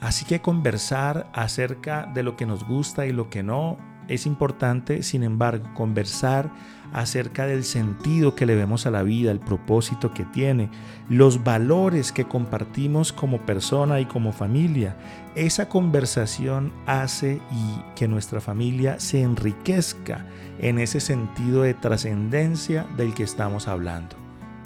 Así 0.00 0.24
que 0.24 0.40
conversar 0.40 1.28
acerca 1.32 2.06
de 2.14 2.22
lo 2.22 2.36
que 2.36 2.46
nos 2.46 2.64
gusta 2.64 3.06
y 3.06 3.12
lo 3.12 3.30
que 3.30 3.42
no 3.42 3.78
es 4.08 4.26
importante, 4.26 5.02
sin 5.02 5.22
embargo, 5.22 5.68
conversar 5.74 6.50
acerca 6.92 7.46
del 7.46 7.64
sentido 7.64 8.34
que 8.34 8.46
le 8.46 8.56
vemos 8.56 8.86
a 8.86 8.90
la 8.90 9.02
vida, 9.02 9.30
el 9.30 9.40
propósito 9.40 10.12
que 10.14 10.24
tiene, 10.24 10.70
los 11.08 11.44
valores 11.44 12.12
que 12.12 12.24
compartimos 12.24 13.12
como 13.12 13.38
persona 13.42 14.00
y 14.00 14.06
como 14.06 14.32
familia. 14.32 14.96
Esa 15.34 15.68
conversación 15.68 16.72
hace 16.86 17.40
y 17.50 17.94
que 17.94 18.08
nuestra 18.08 18.40
familia 18.40 18.98
se 18.98 19.22
enriquezca 19.22 20.26
en 20.58 20.78
ese 20.78 21.00
sentido 21.00 21.62
de 21.62 21.74
trascendencia 21.74 22.86
del 22.96 23.14
que 23.14 23.22
estamos 23.22 23.68
hablando. 23.68 24.16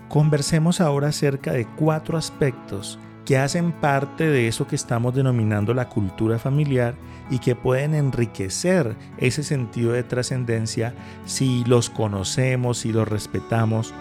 Conversemos 0.09 0.81
ahora 0.81 1.09
acerca 1.09 1.53
de 1.53 1.67
cuatro 1.67 2.19
aspectos 2.19 2.99
que 3.25 3.39
hacen 3.39 3.73
parte 3.73 4.27
de 4.27 4.49
eso 4.49 4.67
que 4.67 4.77
estamos 4.77 5.15
denominando 5.15 5.75
la 5.75 5.89
cultura 5.89 6.39
familiar 6.39 6.95
y 7.31 7.39
que 7.39 7.55
pueden 7.55 7.95
enriquecer 7.95 8.97
ese 9.19 9.43
sentido 9.43 9.93
de 9.93 10.03
trascendencia 10.03 10.95
si 11.25 11.65
los 11.65 11.89
conocemos, 11.89 12.79
si 12.79 12.93
los 12.93 13.07
respetamos 13.07 13.95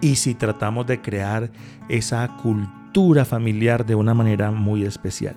y 0.00 0.16
si 0.16 0.34
tratamos 0.34 0.86
de 0.86 1.00
crear 1.02 1.50
esa 1.88 2.36
cultura 2.42 3.24
familiar 3.24 3.84
de 3.84 3.94
una 3.94 4.14
manera 4.14 4.50
muy 4.50 4.84
especial. 4.84 5.36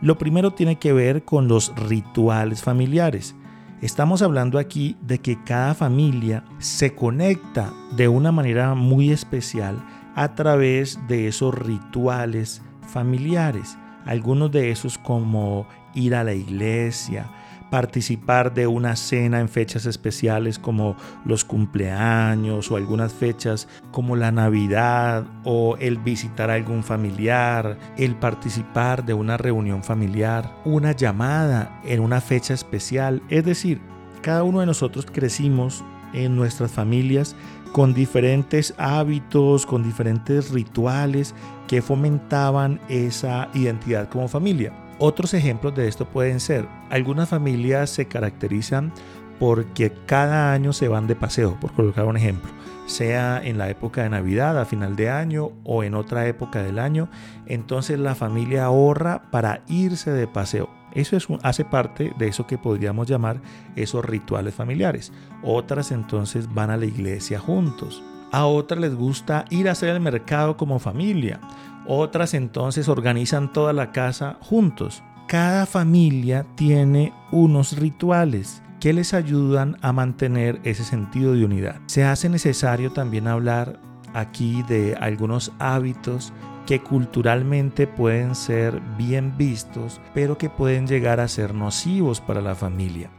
Lo 0.00 0.18
primero 0.18 0.52
tiene 0.52 0.78
que 0.78 0.92
ver 0.92 1.24
con 1.24 1.48
los 1.48 1.74
rituales 1.76 2.62
familiares. 2.62 3.34
Estamos 3.82 4.22
hablando 4.22 4.58
aquí 4.58 4.96
de 5.02 5.18
que 5.18 5.42
cada 5.44 5.74
familia 5.74 6.44
se 6.58 6.94
conecta 6.94 7.72
de 7.96 8.08
una 8.08 8.32
manera 8.32 8.74
muy 8.74 9.10
especial 9.10 9.84
a 10.14 10.34
través 10.34 10.98
de 11.08 11.28
esos 11.28 11.54
rituales 11.54 12.62
familiares. 12.86 13.76
Algunos 14.06 14.50
de 14.52 14.70
esos 14.70 14.98
como 14.98 15.66
ir 15.94 16.14
a 16.14 16.24
la 16.24 16.34
iglesia, 16.34 17.30
participar 17.70 18.54
de 18.54 18.66
una 18.66 18.94
cena 18.94 19.40
en 19.40 19.48
fechas 19.48 19.86
especiales 19.86 20.58
como 20.58 20.96
los 21.24 21.44
cumpleaños 21.44 22.70
o 22.70 22.76
algunas 22.76 23.12
fechas 23.12 23.66
como 23.90 24.14
la 24.14 24.30
Navidad 24.30 25.26
o 25.44 25.76
el 25.78 25.98
visitar 25.98 26.50
a 26.50 26.54
algún 26.54 26.84
familiar, 26.84 27.78
el 27.96 28.14
participar 28.14 29.04
de 29.04 29.14
una 29.14 29.36
reunión 29.36 29.82
familiar, 29.82 30.54
una 30.64 30.92
llamada 30.92 31.80
en 31.84 32.00
una 32.00 32.20
fecha 32.20 32.54
especial. 32.54 33.22
Es 33.28 33.44
decir, 33.44 33.80
cada 34.22 34.44
uno 34.44 34.60
de 34.60 34.66
nosotros 34.66 35.06
crecimos 35.06 35.84
en 36.12 36.36
nuestras 36.36 36.70
familias 36.70 37.34
con 37.74 37.92
diferentes 37.92 38.72
hábitos, 38.78 39.66
con 39.66 39.82
diferentes 39.82 40.52
rituales 40.52 41.34
que 41.66 41.82
fomentaban 41.82 42.78
esa 42.88 43.48
identidad 43.52 44.08
como 44.08 44.28
familia. 44.28 44.72
Otros 45.00 45.34
ejemplos 45.34 45.74
de 45.74 45.88
esto 45.88 46.04
pueden 46.06 46.38
ser, 46.38 46.68
algunas 46.88 47.30
familias 47.30 47.90
se 47.90 48.06
caracterizan 48.06 48.92
porque 49.40 49.92
cada 50.06 50.52
año 50.52 50.72
se 50.72 50.86
van 50.86 51.08
de 51.08 51.16
paseo, 51.16 51.58
por 51.58 51.72
colocar 51.72 52.04
un 52.04 52.16
ejemplo, 52.16 52.48
sea 52.86 53.44
en 53.44 53.58
la 53.58 53.68
época 53.68 54.04
de 54.04 54.10
Navidad, 54.10 54.56
a 54.56 54.66
final 54.66 54.94
de 54.94 55.10
año 55.10 55.50
o 55.64 55.82
en 55.82 55.96
otra 55.96 56.28
época 56.28 56.62
del 56.62 56.78
año, 56.78 57.08
entonces 57.46 57.98
la 57.98 58.14
familia 58.14 58.66
ahorra 58.66 59.32
para 59.32 59.64
irse 59.66 60.12
de 60.12 60.28
paseo. 60.28 60.70
Eso 60.94 61.16
es 61.16 61.26
hace 61.42 61.64
parte 61.64 62.12
de 62.18 62.28
eso 62.28 62.46
que 62.46 62.58
podríamos 62.58 63.08
llamar 63.08 63.40
esos 63.76 64.04
rituales 64.04 64.54
familiares. 64.54 65.12
Otras 65.42 65.90
entonces 65.90 66.52
van 66.52 66.70
a 66.70 66.76
la 66.76 66.86
iglesia 66.86 67.38
juntos. 67.38 68.02
A 68.32 68.46
otras 68.46 68.80
les 68.80 68.94
gusta 68.94 69.44
ir 69.50 69.68
a 69.68 69.72
hacer 69.72 69.90
el 69.90 70.00
mercado 70.00 70.56
como 70.56 70.78
familia. 70.78 71.40
Otras 71.86 72.34
entonces 72.34 72.88
organizan 72.88 73.52
toda 73.52 73.72
la 73.72 73.92
casa 73.92 74.38
juntos. 74.40 75.02
Cada 75.28 75.66
familia 75.66 76.46
tiene 76.54 77.12
unos 77.30 77.78
rituales 77.78 78.62
que 78.80 78.92
les 78.92 79.14
ayudan 79.14 79.76
a 79.80 79.92
mantener 79.92 80.60
ese 80.64 80.84
sentido 80.84 81.32
de 81.32 81.44
unidad. 81.44 81.80
Se 81.86 82.04
hace 82.04 82.28
necesario 82.28 82.92
también 82.92 83.28
hablar 83.28 83.80
aquí 84.14 84.62
de 84.64 84.96
algunos 85.00 85.52
hábitos 85.58 86.32
que 86.66 86.80
culturalmente 86.80 87.86
pueden 87.86 88.34
ser 88.34 88.80
bien 88.96 89.36
vistos, 89.36 90.00
pero 90.14 90.38
que 90.38 90.50
pueden 90.50 90.86
llegar 90.86 91.20
a 91.20 91.28
ser 91.28 91.54
nocivos 91.54 92.20
para 92.20 92.40
la 92.40 92.54
familia. 92.54 93.10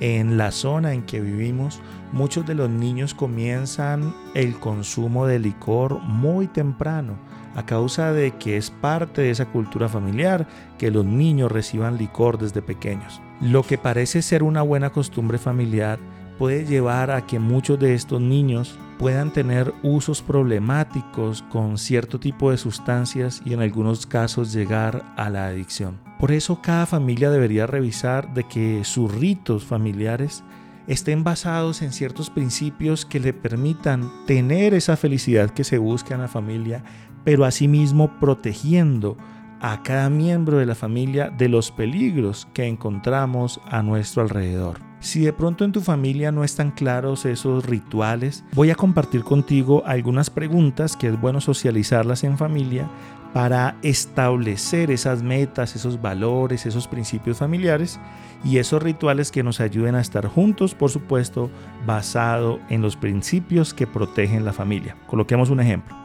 En 0.00 0.38
la 0.38 0.50
zona 0.50 0.94
en 0.94 1.02
que 1.02 1.20
vivimos, 1.20 1.80
muchos 2.12 2.46
de 2.46 2.54
los 2.54 2.70
niños 2.70 3.12
comienzan 3.12 4.14
el 4.34 4.58
consumo 4.58 5.26
de 5.26 5.38
licor 5.38 6.00
muy 6.00 6.46
temprano, 6.46 7.18
a 7.54 7.66
causa 7.66 8.12
de 8.12 8.32
que 8.32 8.56
es 8.56 8.70
parte 8.70 9.22
de 9.22 9.30
esa 9.30 9.46
cultura 9.46 9.88
familiar 9.88 10.46
que 10.78 10.90
los 10.90 11.04
niños 11.04 11.52
reciban 11.52 11.98
licor 11.98 12.38
desde 12.38 12.62
pequeños. 12.62 13.20
Lo 13.40 13.62
que 13.62 13.76
parece 13.76 14.22
ser 14.22 14.42
una 14.42 14.62
buena 14.62 14.90
costumbre 14.90 15.36
familiar 15.36 15.98
puede 16.38 16.64
llevar 16.64 17.10
a 17.10 17.26
que 17.26 17.38
muchos 17.38 17.78
de 17.78 17.94
estos 17.94 18.20
niños 18.20 18.78
puedan 19.00 19.32
tener 19.32 19.72
usos 19.82 20.20
problemáticos 20.20 21.40
con 21.44 21.78
cierto 21.78 22.20
tipo 22.20 22.50
de 22.50 22.58
sustancias 22.58 23.40
y 23.46 23.54
en 23.54 23.62
algunos 23.62 24.04
casos 24.04 24.52
llegar 24.52 25.14
a 25.16 25.30
la 25.30 25.46
adicción. 25.46 25.98
Por 26.18 26.32
eso 26.32 26.60
cada 26.60 26.84
familia 26.84 27.30
debería 27.30 27.66
revisar 27.66 28.34
de 28.34 28.44
que 28.44 28.84
sus 28.84 29.10
ritos 29.14 29.64
familiares 29.64 30.44
estén 30.86 31.24
basados 31.24 31.80
en 31.80 31.92
ciertos 31.92 32.28
principios 32.28 33.06
que 33.06 33.20
le 33.20 33.32
permitan 33.32 34.12
tener 34.26 34.74
esa 34.74 34.98
felicidad 34.98 35.48
que 35.48 35.64
se 35.64 35.78
busca 35.78 36.14
en 36.14 36.20
la 36.20 36.28
familia, 36.28 36.84
pero 37.24 37.46
asimismo 37.46 38.20
protegiendo 38.20 39.16
a 39.62 39.82
cada 39.82 40.10
miembro 40.10 40.58
de 40.58 40.66
la 40.66 40.74
familia 40.74 41.30
de 41.30 41.48
los 41.48 41.70
peligros 41.70 42.46
que 42.52 42.66
encontramos 42.66 43.62
a 43.64 43.82
nuestro 43.82 44.20
alrededor. 44.20 44.89
Si 45.00 45.20
de 45.20 45.32
pronto 45.32 45.64
en 45.64 45.72
tu 45.72 45.80
familia 45.80 46.30
no 46.30 46.44
están 46.44 46.70
claros 46.70 47.24
esos 47.24 47.64
rituales, 47.64 48.44
voy 48.52 48.70
a 48.70 48.74
compartir 48.74 49.24
contigo 49.24 49.82
algunas 49.86 50.28
preguntas 50.28 50.94
que 50.94 51.08
es 51.08 51.18
bueno 51.18 51.40
socializarlas 51.40 52.22
en 52.22 52.36
familia 52.36 52.86
para 53.32 53.76
establecer 53.82 54.90
esas 54.90 55.22
metas, 55.22 55.74
esos 55.74 56.02
valores, 56.02 56.66
esos 56.66 56.86
principios 56.86 57.38
familiares 57.38 57.98
y 58.44 58.58
esos 58.58 58.82
rituales 58.82 59.30
que 59.30 59.42
nos 59.42 59.60
ayuden 59.60 59.94
a 59.94 60.02
estar 60.02 60.26
juntos, 60.26 60.74
por 60.74 60.90
supuesto, 60.90 61.50
basado 61.86 62.60
en 62.68 62.82
los 62.82 62.96
principios 62.96 63.72
que 63.72 63.86
protegen 63.86 64.44
la 64.44 64.52
familia. 64.52 64.96
Coloquemos 65.06 65.48
un 65.48 65.60
ejemplo. 65.60 65.96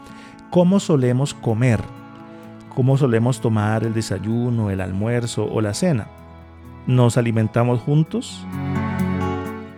¿Cómo 0.51 0.79
solemos 0.79 1.33
comer? 1.33 1.81
¿Cómo 2.73 2.97
solemos 2.97 3.41
tomar 3.41 3.83
el 3.83 3.93
desayuno, 3.93 4.69
el 4.69 4.79
almuerzo 4.79 5.45
o 5.51 5.59
la 5.59 5.73
cena? 5.73 6.07
¿Nos 6.87 7.17
alimentamos 7.17 7.81
juntos? 7.81 8.45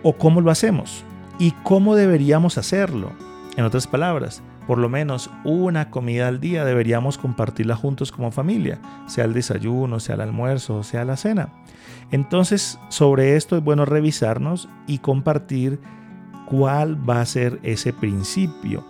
¿O 0.08 0.14
cómo 0.14 0.40
lo 0.40 0.50
hacemos? 0.50 1.04
¿Y 1.38 1.50
cómo 1.64 1.94
deberíamos 1.94 2.56
hacerlo? 2.56 3.12
En 3.58 3.66
otras 3.66 3.86
palabras, 3.86 4.42
por 4.66 4.78
lo 4.78 4.88
menos 4.88 5.28
una 5.44 5.90
comida 5.90 6.28
al 6.28 6.40
día 6.40 6.64
deberíamos 6.64 7.18
compartirla 7.18 7.76
juntos 7.76 8.10
como 8.10 8.30
familia, 8.30 8.80
sea 9.06 9.26
el 9.26 9.34
desayuno, 9.34 10.00
sea 10.00 10.14
el 10.14 10.22
almuerzo, 10.22 10.82
sea 10.82 11.04
la 11.04 11.18
cena. 11.18 11.50
Entonces, 12.10 12.78
sobre 12.88 13.36
esto 13.36 13.58
es 13.58 13.62
bueno 13.62 13.84
revisarnos 13.84 14.70
y 14.86 14.96
compartir 14.96 15.78
cuál 16.46 16.96
va 17.06 17.20
a 17.20 17.26
ser 17.26 17.60
ese 17.62 17.92
principio, 17.92 18.86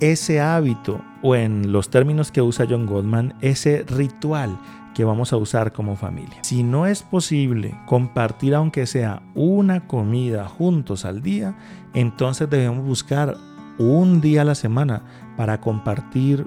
ese 0.00 0.38
hábito 0.42 1.00
o 1.22 1.34
en 1.34 1.72
los 1.72 1.90
términos 1.90 2.30
que 2.30 2.42
usa 2.42 2.66
John 2.68 2.86
Goldman, 2.86 3.34
ese 3.40 3.84
ritual 3.88 4.58
que 4.94 5.04
vamos 5.04 5.32
a 5.32 5.36
usar 5.36 5.72
como 5.72 5.96
familia. 5.96 6.38
Si 6.42 6.62
no 6.62 6.86
es 6.86 7.02
posible 7.02 7.78
compartir 7.86 8.54
aunque 8.54 8.86
sea 8.86 9.22
una 9.34 9.86
comida 9.86 10.48
juntos 10.48 11.04
al 11.04 11.22
día, 11.22 11.56
entonces 11.94 12.50
debemos 12.50 12.84
buscar 12.84 13.36
un 13.78 14.20
día 14.20 14.42
a 14.42 14.44
la 14.44 14.54
semana 14.54 15.02
para 15.36 15.60
compartir 15.60 16.46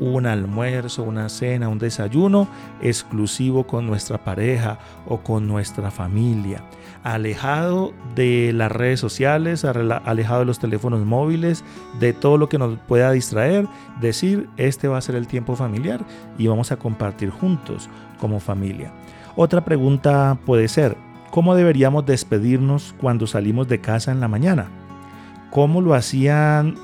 un 0.00 0.26
almuerzo, 0.26 1.04
una 1.04 1.28
cena, 1.28 1.68
un 1.68 1.78
desayuno 1.78 2.48
exclusivo 2.82 3.66
con 3.66 3.86
nuestra 3.86 4.24
pareja 4.24 4.78
o 5.06 5.18
con 5.18 5.46
nuestra 5.46 5.90
familia. 5.90 6.64
Alejado 7.04 7.92
de 8.16 8.52
las 8.52 8.72
redes 8.72 8.98
sociales, 8.98 9.64
alejado 9.64 10.40
de 10.40 10.46
los 10.46 10.58
teléfonos 10.58 11.04
móviles, 11.04 11.64
de 12.00 12.12
todo 12.12 12.38
lo 12.38 12.48
que 12.48 12.58
nos 12.58 12.78
pueda 12.80 13.12
distraer, 13.12 13.68
decir, 14.00 14.48
este 14.56 14.88
va 14.88 14.98
a 14.98 15.02
ser 15.02 15.14
el 15.14 15.28
tiempo 15.28 15.54
familiar 15.54 16.00
y 16.38 16.46
vamos 16.46 16.72
a 16.72 16.76
compartir 16.76 17.30
juntos 17.30 17.88
como 18.18 18.40
familia. 18.40 18.92
Otra 19.36 19.64
pregunta 19.64 20.38
puede 20.46 20.66
ser, 20.66 20.96
¿cómo 21.30 21.54
deberíamos 21.54 22.06
despedirnos 22.06 22.94
cuando 22.98 23.26
salimos 23.26 23.68
de 23.68 23.80
casa 23.80 24.10
en 24.10 24.20
la 24.20 24.28
mañana? 24.28 24.68
¿Cómo 25.50 25.80
lo 25.80 25.94
hacían 25.94 26.74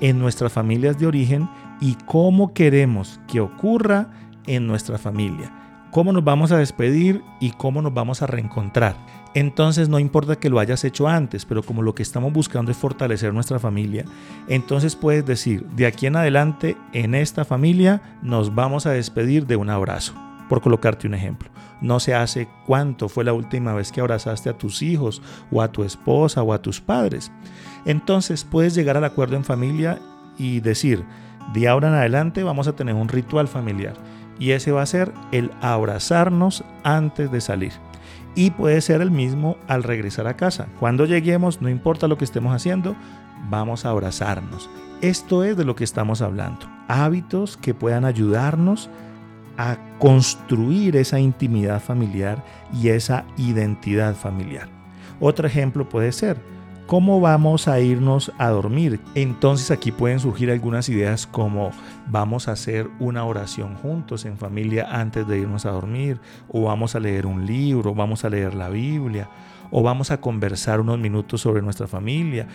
en 0.00 0.18
nuestras 0.18 0.52
familias 0.52 0.98
de 0.98 1.06
origen 1.06 1.48
y 1.80 1.96
cómo 2.06 2.52
queremos 2.52 3.20
que 3.26 3.40
ocurra 3.40 4.10
en 4.46 4.66
nuestra 4.66 4.98
familia. 4.98 5.52
Cómo 5.90 6.12
nos 6.12 6.22
vamos 6.22 6.52
a 6.52 6.56
despedir 6.58 7.24
y 7.40 7.50
cómo 7.50 7.82
nos 7.82 7.92
vamos 7.92 8.22
a 8.22 8.28
reencontrar. 8.28 8.94
Entonces 9.34 9.88
no 9.88 9.98
importa 9.98 10.36
que 10.36 10.48
lo 10.48 10.60
hayas 10.60 10.84
hecho 10.84 11.08
antes, 11.08 11.44
pero 11.44 11.64
como 11.64 11.82
lo 11.82 11.96
que 11.96 12.04
estamos 12.04 12.32
buscando 12.32 12.70
es 12.70 12.76
fortalecer 12.76 13.34
nuestra 13.34 13.58
familia, 13.58 14.04
entonces 14.46 14.94
puedes 14.94 15.26
decir, 15.26 15.66
de 15.66 15.86
aquí 15.86 16.06
en 16.06 16.14
adelante, 16.14 16.76
en 16.92 17.16
esta 17.16 17.44
familia 17.44 18.02
nos 18.22 18.54
vamos 18.54 18.86
a 18.86 18.92
despedir 18.92 19.46
de 19.46 19.56
un 19.56 19.68
abrazo, 19.68 20.14
por 20.48 20.60
colocarte 20.60 21.08
un 21.08 21.14
ejemplo. 21.14 21.50
No 21.80 21.98
se 21.98 22.14
hace 22.14 22.48
cuánto 22.66 23.08
fue 23.08 23.24
la 23.24 23.32
última 23.32 23.72
vez 23.72 23.90
que 23.90 24.00
abrazaste 24.00 24.48
a 24.48 24.58
tus 24.58 24.82
hijos 24.82 25.22
o 25.50 25.60
a 25.60 25.72
tu 25.72 25.82
esposa 25.82 26.42
o 26.42 26.52
a 26.52 26.62
tus 26.62 26.80
padres. 26.80 27.32
Entonces 27.84 28.44
puedes 28.44 28.76
llegar 28.76 28.96
al 28.96 29.04
acuerdo 29.04 29.34
en 29.34 29.44
familia 29.44 29.98
y 30.38 30.60
decir, 30.60 31.04
de 31.52 31.66
ahora 31.66 31.88
en 31.88 31.94
adelante 31.94 32.44
vamos 32.44 32.68
a 32.68 32.76
tener 32.76 32.94
un 32.94 33.08
ritual 33.08 33.48
familiar 33.48 33.94
y 34.40 34.52
ese 34.52 34.72
va 34.72 34.82
a 34.82 34.86
ser 34.86 35.12
el 35.30 35.52
abrazarnos 35.60 36.64
antes 36.82 37.30
de 37.30 37.40
salir. 37.40 37.72
Y 38.34 38.50
puede 38.50 38.80
ser 38.80 39.02
el 39.02 39.10
mismo 39.10 39.56
al 39.68 39.84
regresar 39.84 40.26
a 40.26 40.36
casa. 40.36 40.66
Cuando 40.80 41.04
lleguemos, 41.04 41.60
no 41.60 41.68
importa 41.68 42.08
lo 42.08 42.16
que 42.16 42.24
estemos 42.24 42.54
haciendo, 42.54 42.96
vamos 43.48 43.84
a 43.84 43.90
abrazarnos. 43.90 44.68
Esto 45.02 45.44
es 45.44 45.56
de 45.56 45.64
lo 45.64 45.76
que 45.76 45.84
estamos 45.84 46.22
hablando. 46.22 46.66
Hábitos 46.88 47.56
que 47.56 47.74
puedan 47.74 48.04
ayudarnos 48.04 48.88
a 49.56 49.76
construir 49.98 50.96
esa 50.96 51.20
intimidad 51.20 51.82
familiar 51.82 52.42
y 52.72 52.88
esa 52.88 53.26
identidad 53.36 54.14
familiar. 54.14 54.68
Otro 55.20 55.46
ejemplo 55.46 55.86
puede 55.88 56.12
ser, 56.12 56.40
¿Cómo 56.90 57.20
vamos 57.20 57.68
a 57.68 57.78
irnos 57.78 58.32
a 58.36 58.48
dormir? 58.48 58.98
Entonces 59.14 59.70
aquí 59.70 59.92
pueden 59.92 60.18
surgir 60.18 60.50
algunas 60.50 60.88
ideas 60.88 61.24
como 61.24 61.70
vamos 62.08 62.48
a 62.48 62.52
hacer 62.52 62.90
una 62.98 63.24
oración 63.24 63.76
juntos 63.76 64.24
en 64.24 64.36
familia 64.36 64.88
antes 64.90 65.24
de 65.28 65.38
irnos 65.38 65.66
a 65.66 65.70
dormir, 65.70 66.18
o 66.48 66.62
vamos 66.62 66.96
a 66.96 66.98
leer 66.98 67.26
un 67.26 67.46
libro, 67.46 67.94
vamos 67.94 68.24
a 68.24 68.28
leer 68.28 68.54
la 68.54 68.70
Biblia, 68.70 69.28
o 69.70 69.84
vamos 69.84 70.10
a 70.10 70.20
conversar 70.20 70.80
unos 70.80 70.98
minutos 70.98 71.42
sobre 71.42 71.62
nuestra 71.62 71.86
familia, 71.86 72.48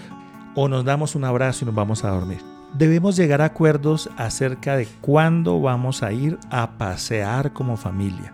o 0.53 0.67
nos 0.67 0.83
damos 0.83 1.15
un 1.15 1.23
abrazo 1.23 1.63
y 1.63 1.67
nos 1.67 1.75
vamos 1.75 2.03
a 2.03 2.09
dormir. 2.09 2.41
Debemos 2.73 3.15
llegar 3.15 3.41
a 3.41 3.45
acuerdos 3.45 4.09
acerca 4.17 4.75
de 4.75 4.85
cuándo 4.99 5.61
vamos 5.61 6.03
a 6.03 6.11
ir 6.11 6.37
a 6.49 6.71
pasear 6.71 7.53
como 7.53 7.77
familia. 7.77 8.33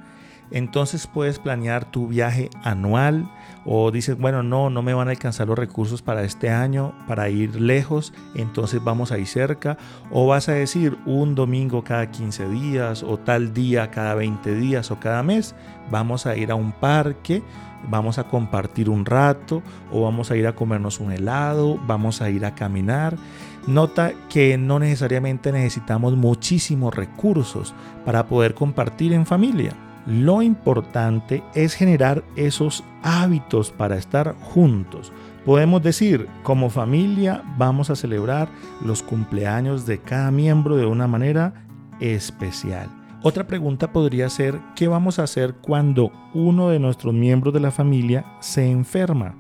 Entonces 0.49 1.05
puedes 1.05 1.37
planear 1.37 1.85
tu 1.85 2.07
viaje 2.07 2.49
anual, 2.63 3.29
o 3.65 3.91
dices, 3.91 4.17
bueno, 4.17 4.43
no, 4.43 4.69
no 4.69 4.82
me 4.82 4.93
van 4.93 5.08
a 5.08 5.12
alcanzar 5.12 5.47
los 5.47 5.58
recursos 5.58 6.02
para 6.02 6.24
este 6.24 6.50
año, 6.50 6.93
para 7.08 7.30
ir 7.30 7.60
lejos, 7.60 8.13
entonces 8.36 8.84
vamos 8.84 9.12
a 9.12 9.19
ir 9.19 9.28
cerca, 9.28 9.78
o 10.10 10.28
vas 10.28 10.50
a 10.50 10.54
decir 10.54 10.97
un 11.06 11.36
domingo 11.36 11.84
cada 11.84 12.10
15 12.10 12.50
días, 12.50 13.04
o 13.04 13.17
tal 13.17 13.54
día 13.54 13.91
cada 13.91 14.15
20 14.15 14.56
días, 14.56 14.91
o 14.91 15.00
cada 15.00 15.24
mes, 15.24 15.56
vamos 15.89 16.26
a 16.26 16.36
ir 16.36 16.52
a 16.52 16.56
un 16.56 16.71
parque, 16.71 17.43
vamos 17.89 18.17
a 18.17 18.26
compartir 18.26 18.89
un 18.89 19.06
rato, 19.06 19.62
o 19.91 20.02
vamos 20.02 20.32
a 20.32 20.38
ir 20.38 20.47
a 20.47 20.56
comernos 20.56 21.00
un 21.00 21.12
helado, 21.12 21.80
vamos 21.86 22.21
a 22.21 22.30
ir 22.30 22.45
a 22.45 22.56
caminar. 22.56 23.15
Nota 23.67 24.13
que 24.30 24.58
no 24.58 24.80
necesariamente 24.80 25.52
necesitamos 25.52 26.15
muchísimos 26.15 26.95
recursos 26.95 27.76
para 28.06 28.26
poder 28.26 28.56
compartir 28.56 29.13
en 29.13 29.26
familia. 29.26 29.74
Lo 30.05 30.41
importante 30.41 31.43
es 31.53 31.73
generar 31.73 32.23
esos 32.35 32.83
hábitos 33.03 33.71
para 33.71 33.97
estar 33.97 34.35
juntos. 34.41 35.11
Podemos 35.45 35.81
decir, 35.81 36.27
como 36.43 36.69
familia 36.69 37.43
vamos 37.57 37.89
a 37.89 37.95
celebrar 37.95 38.49
los 38.83 39.03
cumpleaños 39.03 39.85
de 39.85 39.99
cada 39.99 40.31
miembro 40.31 40.77
de 40.77 40.85
una 40.85 41.07
manera 41.07 41.65
especial. 41.99 42.89
Otra 43.23 43.45
pregunta 43.45 43.91
podría 43.91 44.29
ser, 44.29 44.59
¿qué 44.75 44.87
vamos 44.87 45.19
a 45.19 45.23
hacer 45.23 45.53
cuando 45.61 46.11
uno 46.33 46.69
de 46.69 46.79
nuestros 46.79 47.13
miembros 47.13 47.53
de 47.53 47.59
la 47.59 47.69
familia 47.69 48.25
se 48.39 48.69
enferma? 48.69 49.35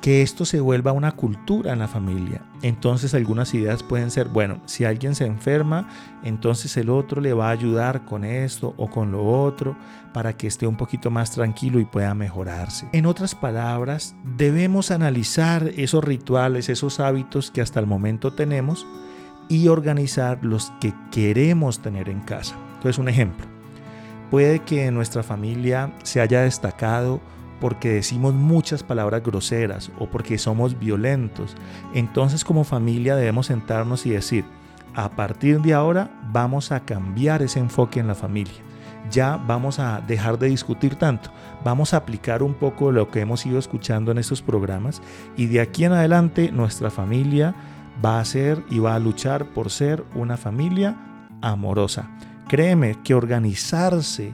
Que 0.00 0.22
esto 0.22 0.44
se 0.44 0.60
vuelva 0.60 0.92
una 0.92 1.12
cultura 1.12 1.72
en 1.72 1.80
la 1.80 1.88
familia. 1.88 2.42
Entonces 2.62 3.14
algunas 3.14 3.52
ideas 3.54 3.82
pueden 3.82 4.10
ser, 4.10 4.28
bueno, 4.28 4.60
si 4.66 4.84
alguien 4.84 5.14
se 5.14 5.26
enferma, 5.26 5.88
entonces 6.22 6.76
el 6.76 6.90
otro 6.90 7.20
le 7.20 7.32
va 7.32 7.48
a 7.48 7.52
ayudar 7.52 8.04
con 8.04 8.24
esto 8.24 8.74
o 8.76 8.88
con 8.88 9.10
lo 9.12 9.24
otro 9.24 9.76
para 10.12 10.36
que 10.36 10.46
esté 10.46 10.66
un 10.66 10.76
poquito 10.76 11.10
más 11.10 11.32
tranquilo 11.32 11.80
y 11.80 11.84
pueda 11.84 12.14
mejorarse. 12.14 12.88
En 12.92 13.06
otras 13.06 13.34
palabras, 13.34 14.14
debemos 14.36 14.90
analizar 14.90 15.70
esos 15.76 16.04
rituales, 16.04 16.68
esos 16.68 17.00
hábitos 17.00 17.50
que 17.50 17.60
hasta 17.60 17.80
el 17.80 17.86
momento 17.86 18.32
tenemos 18.32 18.86
y 19.48 19.68
organizar 19.68 20.38
los 20.42 20.72
que 20.80 20.94
queremos 21.10 21.80
tener 21.80 22.08
en 22.08 22.20
casa. 22.20 22.56
Entonces 22.74 22.98
un 22.98 23.08
ejemplo, 23.08 23.46
puede 24.30 24.60
que 24.60 24.86
en 24.86 24.94
nuestra 24.94 25.22
familia 25.22 25.92
se 26.02 26.20
haya 26.20 26.42
destacado 26.42 27.20
porque 27.60 27.90
decimos 27.90 28.34
muchas 28.34 28.82
palabras 28.82 29.22
groseras 29.22 29.90
o 29.98 30.06
porque 30.06 30.38
somos 30.38 30.78
violentos. 30.78 31.56
Entonces 31.94 32.44
como 32.44 32.64
familia 32.64 33.16
debemos 33.16 33.46
sentarnos 33.46 34.06
y 34.06 34.10
decir, 34.10 34.44
a 34.94 35.10
partir 35.10 35.60
de 35.60 35.74
ahora 35.74 36.10
vamos 36.32 36.72
a 36.72 36.80
cambiar 36.80 37.42
ese 37.42 37.60
enfoque 37.60 38.00
en 38.00 38.08
la 38.08 38.14
familia. 38.14 38.54
Ya 39.10 39.36
vamos 39.36 39.78
a 39.78 40.00
dejar 40.00 40.38
de 40.38 40.48
discutir 40.48 40.96
tanto, 40.96 41.30
vamos 41.64 41.94
a 41.94 41.98
aplicar 41.98 42.42
un 42.42 42.54
poco 42.54 42.92
lo 42.92 43.10
que 43.10 43.20
hemos 43.20 43.46
ido 43.46 43.58
escuchando 43.58 44.12
en 44.12 44.18
estos 44.18 44.42
programas 44.42 45.00
y 45.36 45.46
de 45.46 45.60
aquí 45.60 45.84
en 45.84 45.92
adelante 45.92 46.52
nuestra 46.52 46.90
familia 46.90 47.54
va 48.04 48.20
a 48.20 48.24
ser 48.24 48.62
y 48.70 48.78
va 48.78 48.94
a 48.94 48.98
luchar 48.98 49.46
por 49.46 49.70
ser 49.70 50.04
una 50.14 50.36
familia 50.36 50.96
amorosa. 51.40 52.10
Créeme 52.48 52.96
que 53.02 53.14
organizarse, 53.14 54.32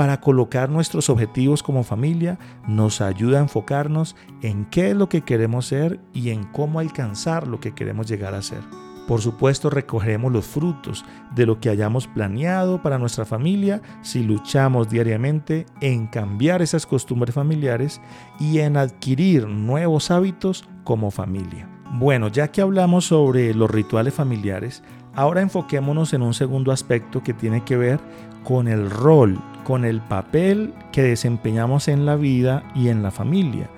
para 0.00 0.18
colocar 0.22 0.70
nuestros 0.70 1.10
objetivos 1.10 1.62
como 1.62 1.84
familia 1.84 2.38
nos 2.66 3.02
ayuda 3.02 3.36
a 3.36 3.42
enfocarnos 3.42 4.16
en 4.40 4.64
qué 4.64 4.92
es 4.92 4.96
lo 4.96 5.10
que 5.10 5.20
queremos 5.20 5.66
ser 5.66 6.00
y 6.14 6.30
en 6.30 6.44
cómo 6.44 6.80
alcanzar 6.80 7.46
lo 7.46 7.60
que 7.60 7.74
queremos 7.74 8.08
llegar 8.08 8.32
a 8.32 8.40
ser. 8.40 8.62
Por 9.06 9.20
supuesto, 9.20 9.68
recogeremos 9.68 10.32
los 10.32 10.46
frutos 10.46 11.04
de 11.34 11.44
lo 11.44 11.60
que 11.60 11.68
hayamos 11.68 12.06
planeado 12.06 12.80
para 12.80 12.96
nuestra 12.96 13.26
familia 13.26 13.82
si 14.00 14.22
luchamos 14.22 14.88
diariamente 14.88 15.66
en 15.82 16.06
cambiar 16.06 16.62
esas 16.62 16.86
costumbres 16.86 17.34
familiares 17.34 18.00
y 18.38 18.60
en 18.60 18.78
adquirir 18.78 19.48
nuevos 19.48 20.10
hábitos 20.10 20.66
como 20.82 21.10
familia. 21.10 21.68
Bueno, 21.92 22.28
ya 22.28 22.52
que 22.52 22.62
hablamos 22.62 23.04
sobre 23.04 23.52
los 23.52 23.70
rituales 23.70 24.14
familiares, 24.14 24.82
Ahora 25.14 25.42
enfoquémonos 25.42 26.12
en 26.12 26.22
un 26.22 26.34
segundo 26.34 26.72
aspecto 26.72 27.22
que 27.22 27.34
tiene 27.34 27.64
que 27.64 27.76
ver 27.76 28.00
con 28.44 28.68
el 28.68 28.90
rol, 28.90 29.38
con 29.64 29.84
el 29.84 30.00
papel 30.00 30.72
que 30.92 31.02
desempeñamos 31.02 31.88
en 31.88 32.06
la 32.06 32.16
vida 32.16 32.62
y 32.74 32.88
en 32.88 33.02
la 33.02 33.10
familia. 33.10 33.68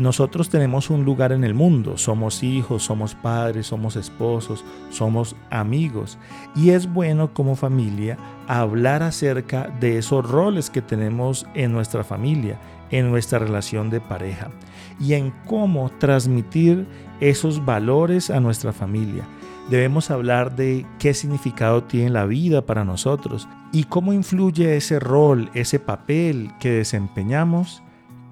Nosotros 0.00 0.48
tenemos 0.48 0.88
un 0.88 1.04
lugar 1.04 1.30
en 1.30 1.44
el 1.44 1.52
mundo, 1.52 1.98
somos 1.98 2.42
hijos, 2.42 2.82
somos 2.82 3.14
padres, 3.14 3.66
somos 3.66 3.96
esposos, 3.96 4.64
somos 4.88 5.36
amigos. 5.50 6.16
Y 6.56 6.70
es 6.70 6.90
bueno 6.90 7.34
como 7.34 7.54
familia 7.54 8.16
hablar 8.48 9.02
acerca 9.02 9.68
de 9.78 9.98
esos 9.98 10.26
roles 10.26 10.70
que 10.70 10.80
tenemos 10.80 11.46
en 11.52 11.72
nuestra 11.72 12.02
familia, 12.02 12.58
en 12.90 13.10
nuestra 13.10 13.38
relación 13.38 13.90
de 13.90 14.00
pareja 14.00 14.50
y 14.98 15.12
en 15.12 15.32
cómo 15.46 15.90
transmitir 15.98 16.86
esos 17.20 17.62
valores 17.62 18.30
a 18.30 18.40
nuestra 18.40 18.72
familia. 18.72 19.24
Debemos 19.68 20.10
hablar 20.10 20.56
de 20.56 20.86
qué 20.98 21.14
significado 21.14 21.84
tiene 21.84 22.10
la 22.10 22.26
vida 22.26 22.66
para 22.66 22.84
nosotros 22.84 23.48
y 23.72 23.84
cómo 23.84 24.12
influye 24.12 24.76
ese 24.76 24.98
rol, 24.98 25.50
ese 25.54 25.78
papel 25.78 26.50
que 26.58 26.70
desempeñamos 26.70 27.82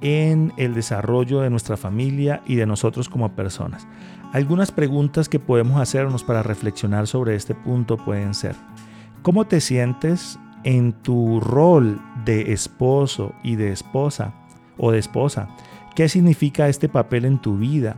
en 0.01 0.53
el 0.57 0.75
desarrollo 0.75 1.41
de 1.41 1.51
nuestra 1.51 1.77
familia 1.77 2.43
y 2.47 2.57
de 2.57 2.67
nosotros 2.67 3.09
como 3.09 3.35
personas. 3.35 3.87
Algunas 4.33 4.73
preguntas 4.73 5.29
que 5.29 5.38
podemos 5.38 5.81
hacernos 5.81 6.25
para 6.25 6.43
reflexionar 6.43 7.07
sobre 7.07 7.35
este 7.35 7.55
punto 7.55 7.97
pueden 7.97 8.35
ser, 8.35 8.55
¿cómo 9.23 9.47
te 9.47 9.61
sientes 9.61 10.38
en 10.64 10.93
tu 10.93 11.41
rol 11.41 12.01
de 12.25 12.53
esposo 12.53 13.33
y 13.43 13.57
de 13.57 13.73
esposa 13.73 14.35
o 14.77 14.91
de 14.91 14.99
esposa? 14.99 15.49
¿Qué 15.95 16.09
significa 16.09 16.69
este 16.69 16.88
papel 16.88 17.25
en 17.25 17.38
tu 17.41 17.57
vida? 17.57 17.97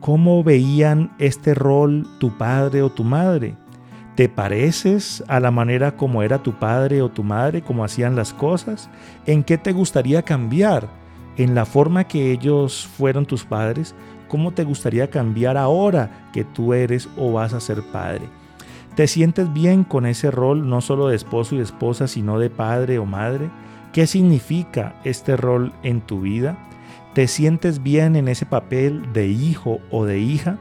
¿Cómo 0.00 0.42
veían 0.44 1.12
este 1.18 1.54
rol 1.54 2.06
tu 2.18 2.36
padre 2.36 2.82
o 2.82 2.90
tu 2.90 3.04
madre? 3.04 3.54
¿Te 4.14 4.28
pareces 4.28 5.22
a 5.28 5.40
la 5.40 5.50
manera 5.50 5.96
como 5.96 6.22
era 6.22 6.42
tu 6.42 6.52
padre 6.54 7.02
o 7.02 7.08
tu 7.08 7.22
madre, 7.22 7.62
como 7.62 7.84
hacían 7.84 8.16
las 8.16 8.32
cosas? 8.32 8.90
¿En 9.26 9.44
qué 9.44 9.58
te 9.58 9.72
gustaría 9.72 10.22
cambiar? 10.22 10.88
en 11.38 11.54
la 11.54 11.64
forma 11.64 12.04
que 12.04 12.32
ellos 12.32 12.86
fueron 12.96 13.24
tus 13.24 13.44
padres, 13.44 13.94
¿cómo 14.28 14.52
te 14.52 14.64
gustaría 14.64 15.08
cambiar 15.08 15.56
ahora 15.56 16.28
que 16.32 16.44
tú 16.44 16.74
eres 16.74 17.08
o 17.16 17.32
vas 17.32 17.54
a 17.54 17.60
ser 17.60 17.82
padre? 17.92 18.28
¿Te 18.96 19.06
sientes 19.06 19.52
bien 19.52 19.84
con 19.84 20.04
ese 20.04 20.32
rol 20.32 20.68
no 20.68 20.80
solo 20.80 21.06
de 21.06 21.16
esposo 21.16 21.54
y 21.54 21.60
esposa, 21.60 22.08
sino 22.08 22.40
de 22.40 22.50
padre 22.50 22.98
o 22.98 23.06
madre? 23.06 23.48
¿Qué 23.92 24.08
significa 24.08 24.96
este 25.04 25.36
rol 25.36 25.72
en 25.84 26.00
tu 26.00 26.20
vida? 26.22 26.58
¿Te 27.14 27.26
sientes 27.26 27.82
bien 27.82 28.16
en 28.16 28.28
ese 28.28 28.46
papel 28.46 29.12
de 29.12 29.26
hijo 29.28 29.80
o 29.90 30.04
de 30.04 30.18
hija? 30.18 30.58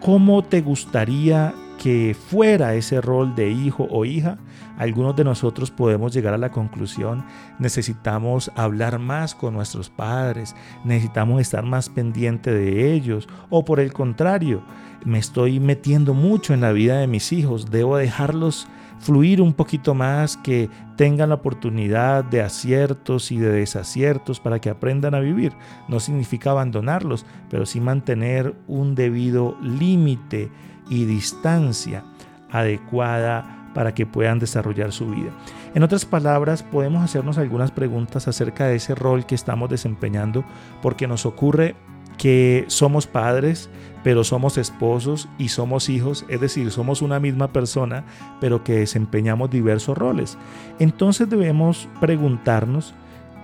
¿Cómo 0.00 0.42
te 0.42 0.60
gustaría 0.62 1.54
que 1.78 2.16
fuera 2.28 2.74
ese 2.74 3.00
rol 3.00 3.34
de 3.34 3.50
hijo 3.50 3.86
o 3.90 4.04
hija? 4.04 4.38
algunos 4.80 5.14
de 5.14 5.24
nosotros 5.24 5.70
podemos 5.70 6.10
llegar 6.14 6.32
a 6.32 6.38
la 6.38 6.50
conclusión, 6.50 7.22
necesitamos 7.58 8.50
hablar 8.56 8.98
más 8.98 9.34
con 9.34 9.52
nuestros 9.52 9.90
padres, 9.90 10.56
necesitamos 10.84 11.42
estar 11.42 11.66
más 11.66 11.90
pendiente 11.90 12.50
de 12.50 12.94
ellos, 12.94 13.28
o 13.50 13.62
por 13.62 13.78
el 13.78 13.92
contrario, 13.92 14.62
me 15.04 15.18
estoy 15.18 15.60
metiendo 15.60 16.14
mucho 16.14 16.54
en 16.54 16.62
la 16.62 16.72
vida 16.72 16.96
de 16.96 17.08
mis 17.08 17.30
hijos, 17.30 17.70
debo 17.70 17.98
dejarlos 17.98 18.68
fluir 19.00 19.40
un 19.40 19.54
poquito 19.54 19.94
más, 19.94 20.36
que 20.36 20.68
tengan 20.96 21.30
la 21.30 21.36
oportunidad 21.36 22.22
de 22.22 22.42
aciertos 22.42 23.32
y 23.32 23.38
de 23.38 23.50
desaciertos 23.50 24.38
para 24.38 24.60
que 24.60 24.70
aprendan 24.70 25.14
a 25.14 25.20
vivir. 25.20 25.52
No 25.88 25.98
significa 25.98 26.50
abandonarlos, 26.50 27.26
pero 27.48 27.66
sí 27.66 27.80
mantener 27.80 28.54
un 28.68 28.94
debido 28.94 29.56
límite 29.60 30.50
y 30.88 31.06
distancia 31.06 32.04
adecuada 32.50 33.70
para 33.74 33.94
que 33.94 34.06
puedan 34.06 34.38
desarrollar 34.38 34.92
su 34.92 35.08
vida. 35.10 35.30
En 35.74 35.82
otras 35.82 36.04
palabras, 36.04 36.62
podemos 36.62 37.02
hacernos 37.02 37.38
algunas 37.38 37.70
preguntas 37.70 38.28
acerca 38.28 38.66
de 38.66 38.76
ese 38.76 38.94
rol 38.94 39.24
que 39.26 39.34
estamos 39.34 39.70
desempeñando 39.70 40.44
porque 40.82 41.06
nos 41.06 41.24
ocurre 41.24 41.76
que 42.20 42.66
somos 42.68 43.06
padres, 43.06 43.70
pero 44.04 44.24
somos 44.24 44.58
esposos 44.58 45.26
y 45.38 45.48
somos 45.48 45.88
hijos, 45.88 46.26
es 46.28 46.38
decir, 46.38 46.70
somos 46.70 47.00
una 47.00 47.18
misma 47.18 47.50
persona, 47.50 48.04
pero 48.42 48.62
que 48.62 48.74
desempeñamos 48.74 49.50
diversos 49.50 49.96
roles. 49.96 50.36
Entonces 50.78 51.30
debemos 51.30 51.88
preguntarnos 51.98 52.92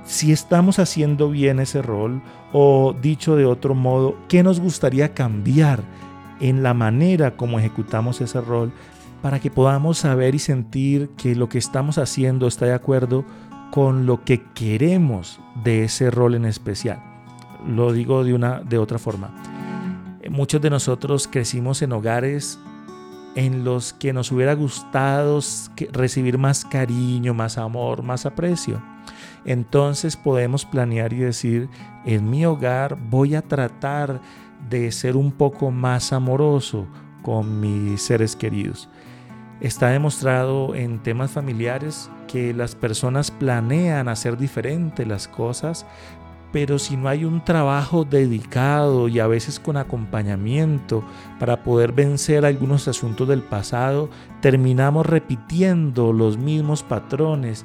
si 0.04 0.30
estamos 0.30 0.78
haciendo 0.78 1.30
bien 1.30 1.58
ese 1.58 1.80
rol 1.80 2.20
o 2.52 2.94
dicho 3.00 3.34
de 3.34 3.46
otro 3.46 3.74
modo, 3.74 4.18
¿qué 4.28 4.42
nos 4.42 4.60
gustaría 4.60 5.14
cambiar 5.14 5.80
en 6.40 6.62
la 6.62 6.74
manera 6.74 7.34
como 7.34 7.58
ejecutamos 7.58 8.20
ese 8.20 8.42
rol 8.42 8.74
para 9.22 9.40
que 9.40 9.50
podamos 9.50 9.96
saber 9.96 10.34
y 10.34 10.38
sentir 10.38 11.08
que 11.16 11.34
lo 11.34 11.48
que 11.48 11.56
estamos 11.56 11.96
haciendo 11.96 12.46
está 12.46 12.66
de 12.66 12.74
acuerdo 12.74 13.24
con 13.70 14.04
lo 14.04 14.22
que 14.22 14.44
queremos 14.52 15.40
de 15.64 15.84
ese 15.84 16.10
rol 16.10 16.34
en 16.34 16.44
especial. 16.44 17.15
Lo 17.66 17.92
digo 17.92 18.24
de 18.24 18.34
una 18.34 18.60
de 18.60 18.78
otra 18.78 18.98
forma. 18.98 19.30
Muchos 20.30 20.60
de 20.60 20.70
nosotros 20.70 21.28
crecimos 21.28 21.82
en 21.82 21.92
hogares 21.92 22.58
en 23.36 23.64
los 23.64 23.92
que 23.92 24.12
nos 24.12 24.32
hubiera 24.32 24.54
gustado 24.54 25.40
recibir 25.92 26.38
más 26.38 26.64
cariño, 26.64 27.34
más 27.34 27.58
amor, 27.58 28.02
más 28.02 28.26
aprecio. 28.26 28.82
Entonces 29.44 30.16
podemos 30.16 30.64
planear 30.64 31.12
y 31.12 31.18
decir, 31.18 31.68
en 32.04 32.28
mi 32.28 32.44
hogar 32.44 32.98
voy 33.10 33.34
a 33.34 33.42
tratar 33.42 34.20
de 34.68 34.90
ser 34.90 35.16
un 35.16 35.30
poco 35.30 35.70
más 35.70 36.12
amoroso 36.12 36.86
con 37.22 37.60
mis 37.60 38.02
seres 38.02 38.34
queridos. 38.34 38.88
Está 39.60 39.88
demostrado 39.88 40.74
en 40.74 41.02
temas 41.02 41.30
familiares 41.30 42.10
que 42.26 42.52
las 42.52 42.74
personas 42.74 43.30
planean 43.30 44.08
hacer 44.08 44.36
diferente 44.36 45.06
las 45.06 45.28
cosas, 45.28 45.86
pero 46.52 46.78
si 46.78 46.96
no 46.96 47.08
hay 47.08 47.24
un 47.24 47.44
trabajo 47.44 48.04
dedicado 48.04 49.08
y 49.08 49.20
a 49.20 49.26
veces 49.26 49.60
con 49.60 49.76
acompañamiento 49.76 51.04
para 51.38 51.62
poder 51.62 51.92
vencer 51.92 52.44
algunos 52.44 52.88
asuntos 52.88 53.28
del 53.28 53.42
pasado, 53.42 54.08
terminamos 54.40 55.06
repitiendo 55.06 56.12
los 56.12 56.38
mismos 56.38 56.82
patrones 56.82 57.64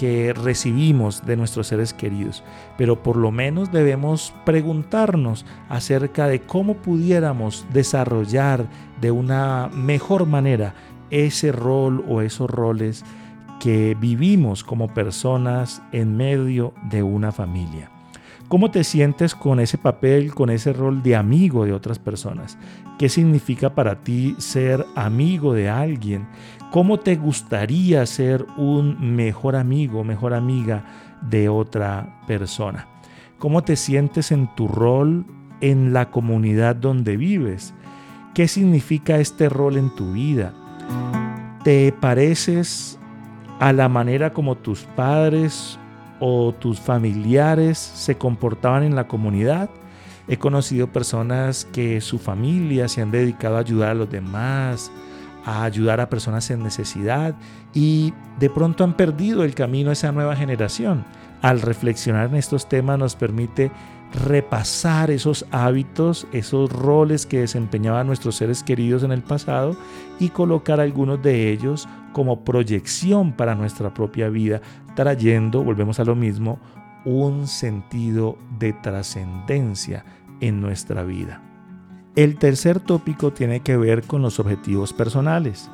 que 0.00 0.32
recibimos 0.32 1.26
de 1.26 1.36
nuestros 1.36 1.66
seres 1.66 1.92
queridos. 1.92 2.42
Pero 2.78 3.02
por 3.02 3.16
lo 3.16 3.30
menos 3.30 3.70
debemos 3.70 4.32
preguntarnos 4.46 5.44
acerca 5.68 6.26
de 6.26 6.40
cómo 6.40 6.76
pudiéramos 6.76 7.66
desarrollar 7.70 8.66
de 9.02 9.10
una 9.10 9.68
mejor 9.74 10.24
manera 10.24 10.74
ese 11.10 11.52
rol 11.52 12.02
o 12.08 12.22
esos 12.22 12.48
roles 12.48 13.04
que 13.60 13.94
vivimos 14.00 14.64
como 14.64 14.88
personas 14.88 15.82
en 15.92 16.16
medio 16.16 16.72
de 16.90 17.02
una 17.02 17.30
familia. 17.30 17.90
¿Cómo 18.50 18.72
te 18.72 18.82
sientes 18.82 19.36
con 19.36 19.60
ese 19.60 19.78
papel, 19.78 20.34
con 20.34 20.50
ese 20.50 20.72
rol 20.72 21.04
de 21.04 21.14
amigo 21.14 21.64
de 21.64 21.72
otras 21.72 22.00
personas? 22.00 22.58
¿Qué 22.98 23.08
significa 23.08 23.76
para 23.76 24.02
ti 24.02 24.34
ser 24.38 24.84
amigo 24.96 25.54
de 25.54 25.68
alguien? 25.68 26.26
¿Cómo 26.72 26.98
te 26.98 27.14
gustaría 27.14 28.04
ser 28.06 28.44
un 28.56 29.14
mejor 29.14 29.54
amigo, 29.54 30.02
mejor 30.02 30.34
amiga 30.34 30.84
de 31.22 31.48
otra 31.48 32.24
persona? 32.26 32.88
¿Cómo 33.38 33.62
te 33.62 33.76
sientes 33.76 34.32
en 34.32 34.52
tu 34.56 34.66
rol 34.66 35.26
en 35.60 35.92
la 35.92 36.10
comunidad 36.10 36.74
donde 36.74 37.16
vives? 37.16 37.72
¿Qué 38.34 38.48
significa 38.48 39.20
este 39.20 39.48
rol 39.48 39.76
en 39.76 39.94
tu 39.94 40.14
vida? 40.14 40.52
¿Te 41.62 41.92
pareces 41.92 42.98
a 43.60 43.72
la 43.72 43.88
manera 43.88 44.32
como 44.32 44.56
tus 44.56 44.80
padres 44.96 45.78
o 46.20 46.52
tus 46.52 46.78
familiares 46.78 47.78
se 47.78 48.16
comportaban 48.16 48.84
en 48.84 48.94
la 48.94 49.08
comunidad? 49.08 49.70
He 50.28 50.36
conocido 50.36 50.86
personas 50.86 51.66
que 51.72 52.00
su 52.00 52.18
familia 52.18 52.86
se 52.86 53.02
han 53.02 53.10
dedicado 53.10 53.56
a 53.56 53.60
ayudar 53.60 53.90
a 53.90 53.94
los 53.94 54.10
demás, 54.10 54.92
a 55.44 55.64
ayudar 55.64 56.00
a 56.00 56.08
personas 56.08 56.50
en 56.50 56.62
necesidad 56.62 57.34
y 57.74 58.12
de 58.38 58.50
pronto 58.50 58.84
han 58.84 58.96
perdido 58.96 59.42
el 59.42 59.54
camino 59.54 59.90
esa 59.90 60.12
nueva 60.12 60.36
generación. 60.36 61.04
Al 61.42 61.62
reflexionar 61.62 62.28
en 62.28 62.36
estos 62.36 62.68
temas 62.68 62.98
nos 62.98 63.16
permite 63.16 63.72
repasar 64.12 65.10
esos 65.10 65.46
hábitos, 65.50 66.26
esos 66.32 66.72
roles 66.72 67.26
que 67.26 67.40
desempeñaban 67.40 68.06
nuestros 68.06 68.36
seres 68.36 68.62
queridos 68.62 69.02
en 69.02 69.12
el 69.12 69.22
pasado 69.22 69.76
y 70.18 70.30
colocar 70.30 70.80
algunos 70.80 71.22
de 71.22 71.50
ellos 71.50 71.88
como 72.12 72.44
proyección 72.44 73.32
para 73.32 73.54
nuestra 73.54 73.94
propia 73.94 74.28
vida, 74.28 74.60
trayendo, 74.96 75.62
volvemos 75.62 76.00
a 76.00 76.04
lo 76.04 76.16
mismo, 76.16 76.58
un 77.04 77.46
sentido 77.46 78.36
de 78.58 78.72
trascendencia 78.72 80.04
en 80.40 80.60
nuestra 80.60 81.04
vida. 81.04 81.40
El 82.16 82.36
tercer 82.36 82.80
tópico 82.80 83.32
tiene 83.32 83.60
que 83.60 83.76
ver 83.76 84.02
con 84.02 84.22
los 84.22 84.40
objetivos 84.40 84.92
personales. 84.92 85.70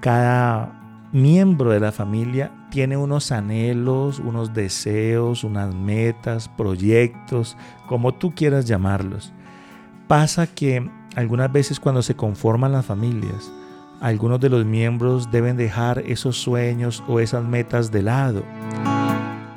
Cada 0.00 0.79
miembro 1.12 1.70
de 1.70 1.80
la 1.80 1.92
familia 1.92 2.52
tiene 2.70 2.96
unos 2.96 3.32
anhelos, 3.32 4.20
unos 4.20 4.54
deseos, 4.54 5.42
unas 5.42 5.74
metas, 5.74 6.48
proyectos, 6.48 7.56
como 7.86 8.14
tú 8.14 8.34
quieras 8.34 8.66
llamarlos. 8.66 9.32
Pasa 10.06 10.46
que 10.46 10.88
algunas 11.16 11.50
veces 11.52 11.80
cuando 11.80 12.02
se 12.02 12.14
conforman 12.14 12.72
las 12.72 12.86
familias, 12.86 13.50
algunos 14.00 14.40
de 14.40 14.48
los 14.48 14.64
miembros 14.64 15.30
deben 15.30 15.56
dejar 15.56 15.98
esos 16.06 16.36
sueños 16.36 17.02
o 17.08 17.20
esas 17.20 17.44
metas 17.44 17.90
de 17.90 18.02
lado. 18.02 18.44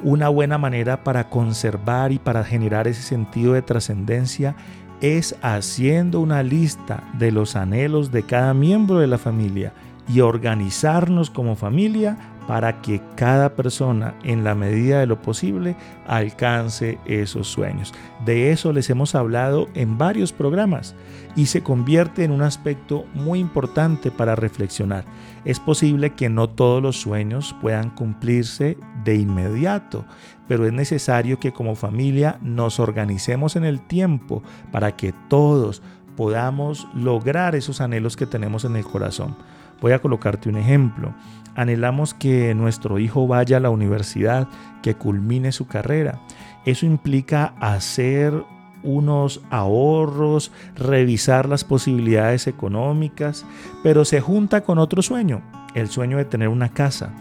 Una 0.04 0.28
buena 0.30 0.58
manera 0.58 1.04
para 1.04 1.30
conservar 1.30 2.12
y 2.12 2.20
para 2.20 2.44
generar 2.44 2.88
ese 2.88 3.04
sentido 3.04 3.54
de 3.54 3.62
trascendencia 3.62 4.56
es 5.00 5.36
haciendo 5.42 6.20
una 6.20 6.44
lista 6.44 7.04
de 7.18 7.32
los 7.32 7.56
anhelos 7.56 8.12
de 8.12 8.24
cada 8.24 8.54
miembro 8.54 9.00
de 9.00 9.08
la 9.08 9.18
familia 9.18 9.74
y 10.08 10.20
organizarnos 10.20 11.30
como 11.30 11.56
familia 11.56 12.18
para 12.48 12.82
que 12.82 13.02
cada 13.16 13.56
persona 13.56 14.16
en 14.24 14.44
la 14.44 14.56
medida 14.56 15.00
de 15.00 15.08
lo 15.08 15.22
posible 15.22 15.76
alcance 16.08 17.00
esos 17.06 17.48
sueños. 17.48 17.94
De 18.26 18.52
eso 18.52 18.74
les 18.74 18.90
hemos 18.90 19.16
hablado 19.16 19.70
en 19.74 19.98
varios 19.98 20.34
programas 20.34 20.96
y 21.36 21.48
se 21.48 21.64
convierte 21.64 22.24
en 22.24 22.32
un 22.32 22.42
aspecto 22.42 23.06
muy 23.14 23.40
importante 23.40 24.12
para 24.12 24.36
reflexionar. 24.36 25.06
Es 25.46 25.60
posible 25.60 26.12
que 26.12 26.30
no 26.30 26.50
todos 26.50 26.82
los 26.82 27.00
sueños 27.00 27.56
puedan 27.62 27.90
cumplirse 27.90 28.78
de 29.04 29.16
inmediato, 29.16 30.06
pero 30.48 30.66
es 30.66 30.74
necesario 30.74 31.40
que 31.40 31.54
como 31.54 31.76
familia 31.76 32.38
nos 32.42 32.80
organicemos 32.80 33.56
en 33.56 33.64
el 33.64 33.82
tiempo 33.82 34.44
para 34.72 34.96
que 34.96 35.14
todos 35.30 35.82
podamos 36.16 36.88
lograr 36.94 37.56
esos 37.56 37.82
anhelos 37.82 38.16
que 38.16 38.28
tenemos 38.28 38.66
en 38.66 38.76
el 38.76 38.84
corazón. 38.84 39.36
Voy 39.84 39.92
a 39.92 40.00
colocarte 40.00 40.48
un 40.48 40.56
ejemplo. 40.56 41.14
Anhelamos 41.56 42.14
que 42.14 42.56
nuestro 42.56 43.00
hijo 43.00 43.28
vaya 43.28 43.58
a 43.58 43.60
la 43.60 43.70
universidad, 43.70 44.48
que 44.82 44.96
culmine 44.96 45.52
su 45.52 45.68
carrera. 45.68 46.22
Eso 46.64 46.86
implica 46.86 47.54
hacer 47.60 48.34
unos 48.82 49.42
ahorros, 49.50 50.54
revisar 50.78 51.50
las 51.50 51.66
posibilidades 51.66 52.48
económicas, 52.48 53.46
pero 53.84 54.06
se 54.06 54.22
junta 54.22 54.62
con 54.62 54.78
otro 54.78 55.02
sueño, 55.02 55.42
el 55.76 55.90
sueño 55.90 56.16
de 56.16 56.26
tener 56.26 56.48
una 56.48 56.70
casa 56.70 57.12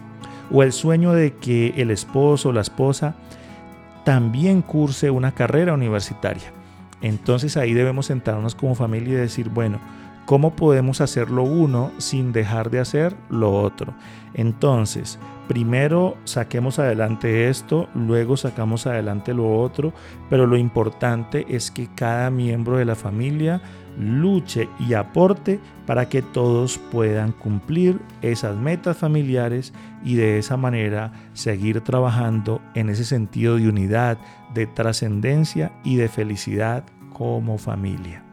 o 0.49 0.63
el 0.63 0.71
sueño 0.71 1.11
de 1.11 1.35
que 1.35 1.73
el 1.75 1.91
esposo 1.91 2.49
o 2.49 2.53
la 2.53 2.61
esposa 2.61 3.15
también 4.05 4.61
curse 4.61 5.09
una 5.11 5.33
carrera 5.33 5.73
universitaria. 5.73 6.53
Entonces 7.01 7.57
ahí 7.57 7.73
debemos 7.73 8.05
sentarnos 8.05 8.55
como 8.55 8.73
familia 8.73 9.15
y 9.15 9.17
decir, 9.17 9.49
bueno, 9.49 9.79
¿Cómo 10.25 10.55
podemos 10.55 11.01
hacer 11.01 11.29
lo 11.29 11.43
uno 11.43 11.91
sin 11.97 12.31
dejar 12.31 12.69
de 12.69 12.79
hacer 12.79 13.15
lo 13.29 13.51
otro? 13.51 13.93
Entonces, 14.33 15.19
primero 15.49 16.15
saquemos 16.23 16.79
adelante 16.79 17.49
esto, 17.49 17.89
luego 17.93 18.37
sacamos 18.37 18.87
adelante 18.87 19.33
lo 19.33 19.59
otro, 19.59 19.93
pero 20.29 20.47
lo 20.47 20.57
importante 20.57 21.45
es 21.49 21.71
que 21.71 21.89
cada 21.93 22.29
miembro 22.29 22.77
de 22.77 22.85
la 22.85 22.95
familia 22.95 23.61
luche 23.99 24.69
y 24.79 24.93
aporte 24.93 25.59
para 25.85 26.07
que 26.07 26.21
todos 26.21 26.77
puedan 26.77 27.33
cumplir 27.33 27.99
esas 28.21 28.55
metas 28.55 28.97
familiares 28.97 29.73
y 30.03 30.15
de 30.15 30.39
esa 30.39 30.55
manera 30.55 31.11
seguir 31.33 31.81
trabajando 31.81 32.61
en 32.75 32.89
ese 32.89 33.03
sentido 33.03 33.57
de 33.57 33.67
unidad, 33.67 34.17
de 34.53 34.67
trascendencia 34.67 35.73
y 35.83 35.97
de 35.97 36.07
felicidad 36.07 36.85
como 37.11 37.57
familia. 37.57 38.23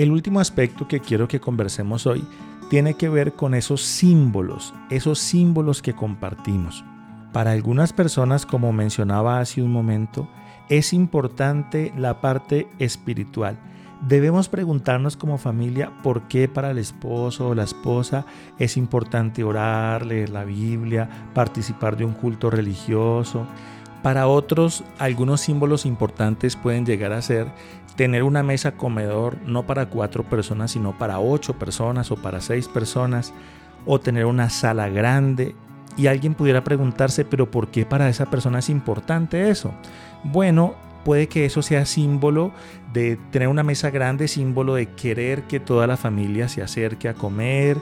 El 0.00 0.12
último 0.12 0.40
aspecto 0.40 0.88
que 0.88 1.00
quiero 1.00 1.28
que 1.28 1.40
conversemos 1.40 2.06
hoy 2.06 2.24
tiene 2.70 2.94
que 2.94 3.10
ver 3.10 3.34
con 3.34 3.52
esos 3.52 3.82
símbolos, 3.82 4.72
esos 4.88 5.18
símbolos 5.18 5.82
que 5.82 5.92
compartimos. 5.92 6.82
Para 7.34 7.50
algunas 7.50 7.92
personas, 7.92 8.46
como 8.46 8.72
mencionaba 8.72 9.40
hace 9.40 9.60
un 9.60 9.70
momento, 9.70 10.26
es 10.70 10.94
importante 10.94 11.92
la 11.98 12.22
parte 12.22 12.66
espiritual. 12.78 13.58
Debemos 14.08 14.48
preguntarnos 14.48 15.18
como 15.18 15.36
familia 15.36 15.92
por 16.02 16.28
qué 16.28 16.48
para 16.48 16.70
el 16.70 16.78
esposo 16.78 17.48
o 17.48 17.54
la 17.54 17.64
esposa 17.64 18.24
es 18.58 18.78
importante 18.78 19.44
orar, 19.44 20.06
leer 20.06 20.30
la 20.30 20.44
Biblia, 20.44 21.28
participar 21.34 21.98
de 21.98 22.06
un 22.06 22.14
culto 22.14 22.48
religioso. 22.48 23.46
Para 24.02 24.26
otros, 24.26 24.82
algunos 24.98 25.42
símbolos 25.42 25.84
importantes 25.84 26.56
pueden 26.56 26.86
llegar 26.86 27.12
a 27.12 27.20
ser 27.20 27.48
tener 27.96 28.22
una 28.22 28.42
mesa 28.42 28.72
comedor 28.72 29.36
no 29.44 29.66
para 29.66 29.90
cuatro 29.90 30.22
personas, 30.24 30.70
sino 30.70 30.96
para 30.96 31.20
ocho 31.20 31.58
personas 31.58 32.10
o 32.10 32.16
para 32.16 32.40
seis 32.40 32.66
personas, 32.66 33.34
o 33.84 34.00
tener 34.00 34.24
una 34.24 34.48
sala 34.48 34.88
grande. 34.88 35.54
Y 35.98 36.06
alguien 36.06 36.34
pudiera 36.34 36.64
preguntarse, 36.64 37.26
pero 37.26 37.50
¿por 37.50 37.68
qué 37.68 37.84
para 37.84 38.08
esa 38.08 38.26
persona 38.30 38.60
es 38.60 38.70
importante 38.70 39.50
eso? 39.50 39.74
Bueno, 40.24 40.76
puede 41.04 41.28
que 41.28 41.44
eso 41.44 41.60
sea 41.60 41.84
símbolo 41.84 42.52
de 42.92 43.18
tener 43.30 43.48
una 43.48 43.64
mesa 43.64 43.90
grande, 43.90 44.28
símbolo 44.28 44.76
de 44.76 44.86
querer 44.86 45.42
que 45.42 45.60
toda 45.60 45.86
la 45.86 45.98
familia 45.98 46.48
se 46.48 46.62
acerque 46.62 47.08
a 47.08 47.14
comer, 47.14 47.76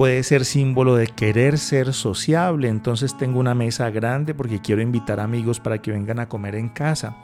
puede 0.00 0.22
ser 0.22 0.46
símbolo 0.46 0.96
de 0.96 1.08
querer 1.08 1.58
ser 1.58 1.92
sociable, 1.92 2.68
entonces 2.68 3.18
tengo 3.18 3.38
una 3.38 3.54
mesa 3.54 3.90
grande 3.90 4.32
porque 4.32 4.58
quiero 4.58 4.80
invitar 4.80 5.20
amigos 5.20 5.60
para 5.60 5.76
que 5.76 5.90
vengan 5.90 6.20
a 6.20 6.26
comer 6.26 6.54
en 6.54 6.70
casa. 6.70 7.18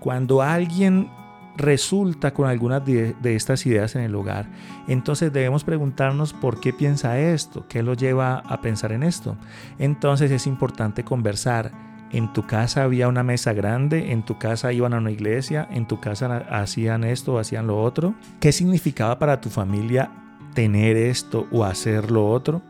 Cuando 0.00 0.40
alguien 0.40 1.10
resulta 1.58 2.32
con 2.32 2.48
algunas 2.48 2.82
de, 2.82 3.14
estas 3.24 3.66
ideas 3.66 3.94
en 3.94 4.00
el 4.00 4.14
hogar. 4.14 4.46
Entonces 4.88 5.34
debemos 5.34 5.64
preguntarnos 5.64 6.32
por 6.32 6.60
qué 6.60 6.72
piensa 6.72 7.20
esto, 7.20 7.66
qué 7.68 7.82
lo 7.82 7.92
lleva 7.92 8.38
a 8.38 8.62
pensar 8.62 8.92
en 8.92 9.02
esto. 9.02 9.36
Entonces 9.78 10.30
es 10.30 10.46
importante 10.46 11.04
conversar. 11.04 11.72
En 12.10 12.32
tu 12.32 12.46
casa 12.46 12.84
había 12.84 13.06
una 13.06 13.22
mesa 13.22 13.52
grande, 13.52 14.12
en 14.12 14.24
tu 14.24 14.38
casa 14.38 14.72
iban 14.72 14.94
a 14.94 14.98
una 14.98 15.10
iglesia, 15.10 15.68
en 15.70 15.86
tu 15.86 16.00
casa 16.00 16.38
hacían 16.48 17.04
esto 17.04 17.34
o 17.34 17.38
hacían 17.38 17.66
lo 17.66 17.82
otro. 17.82 18.14
¿Qué 18.40 18.50
significaba 18.50 19.18
para 19.18 19.42
tu 19.42 19.50
familia 19.50 20.23
tener 20.54 20.96
esto 20.96 21.46
o 21.52 21.64
hacer 21.64 22.10
lo 22.10 22.30
otro? 22.30 22.62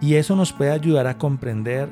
Y 0.00 0.14
eso 0.14 0.34
nos 0.36 0.52
puede 0.52 0.70
ayudar 0.70 1.06
a 1.06 1.18
comprender 1.18 1.88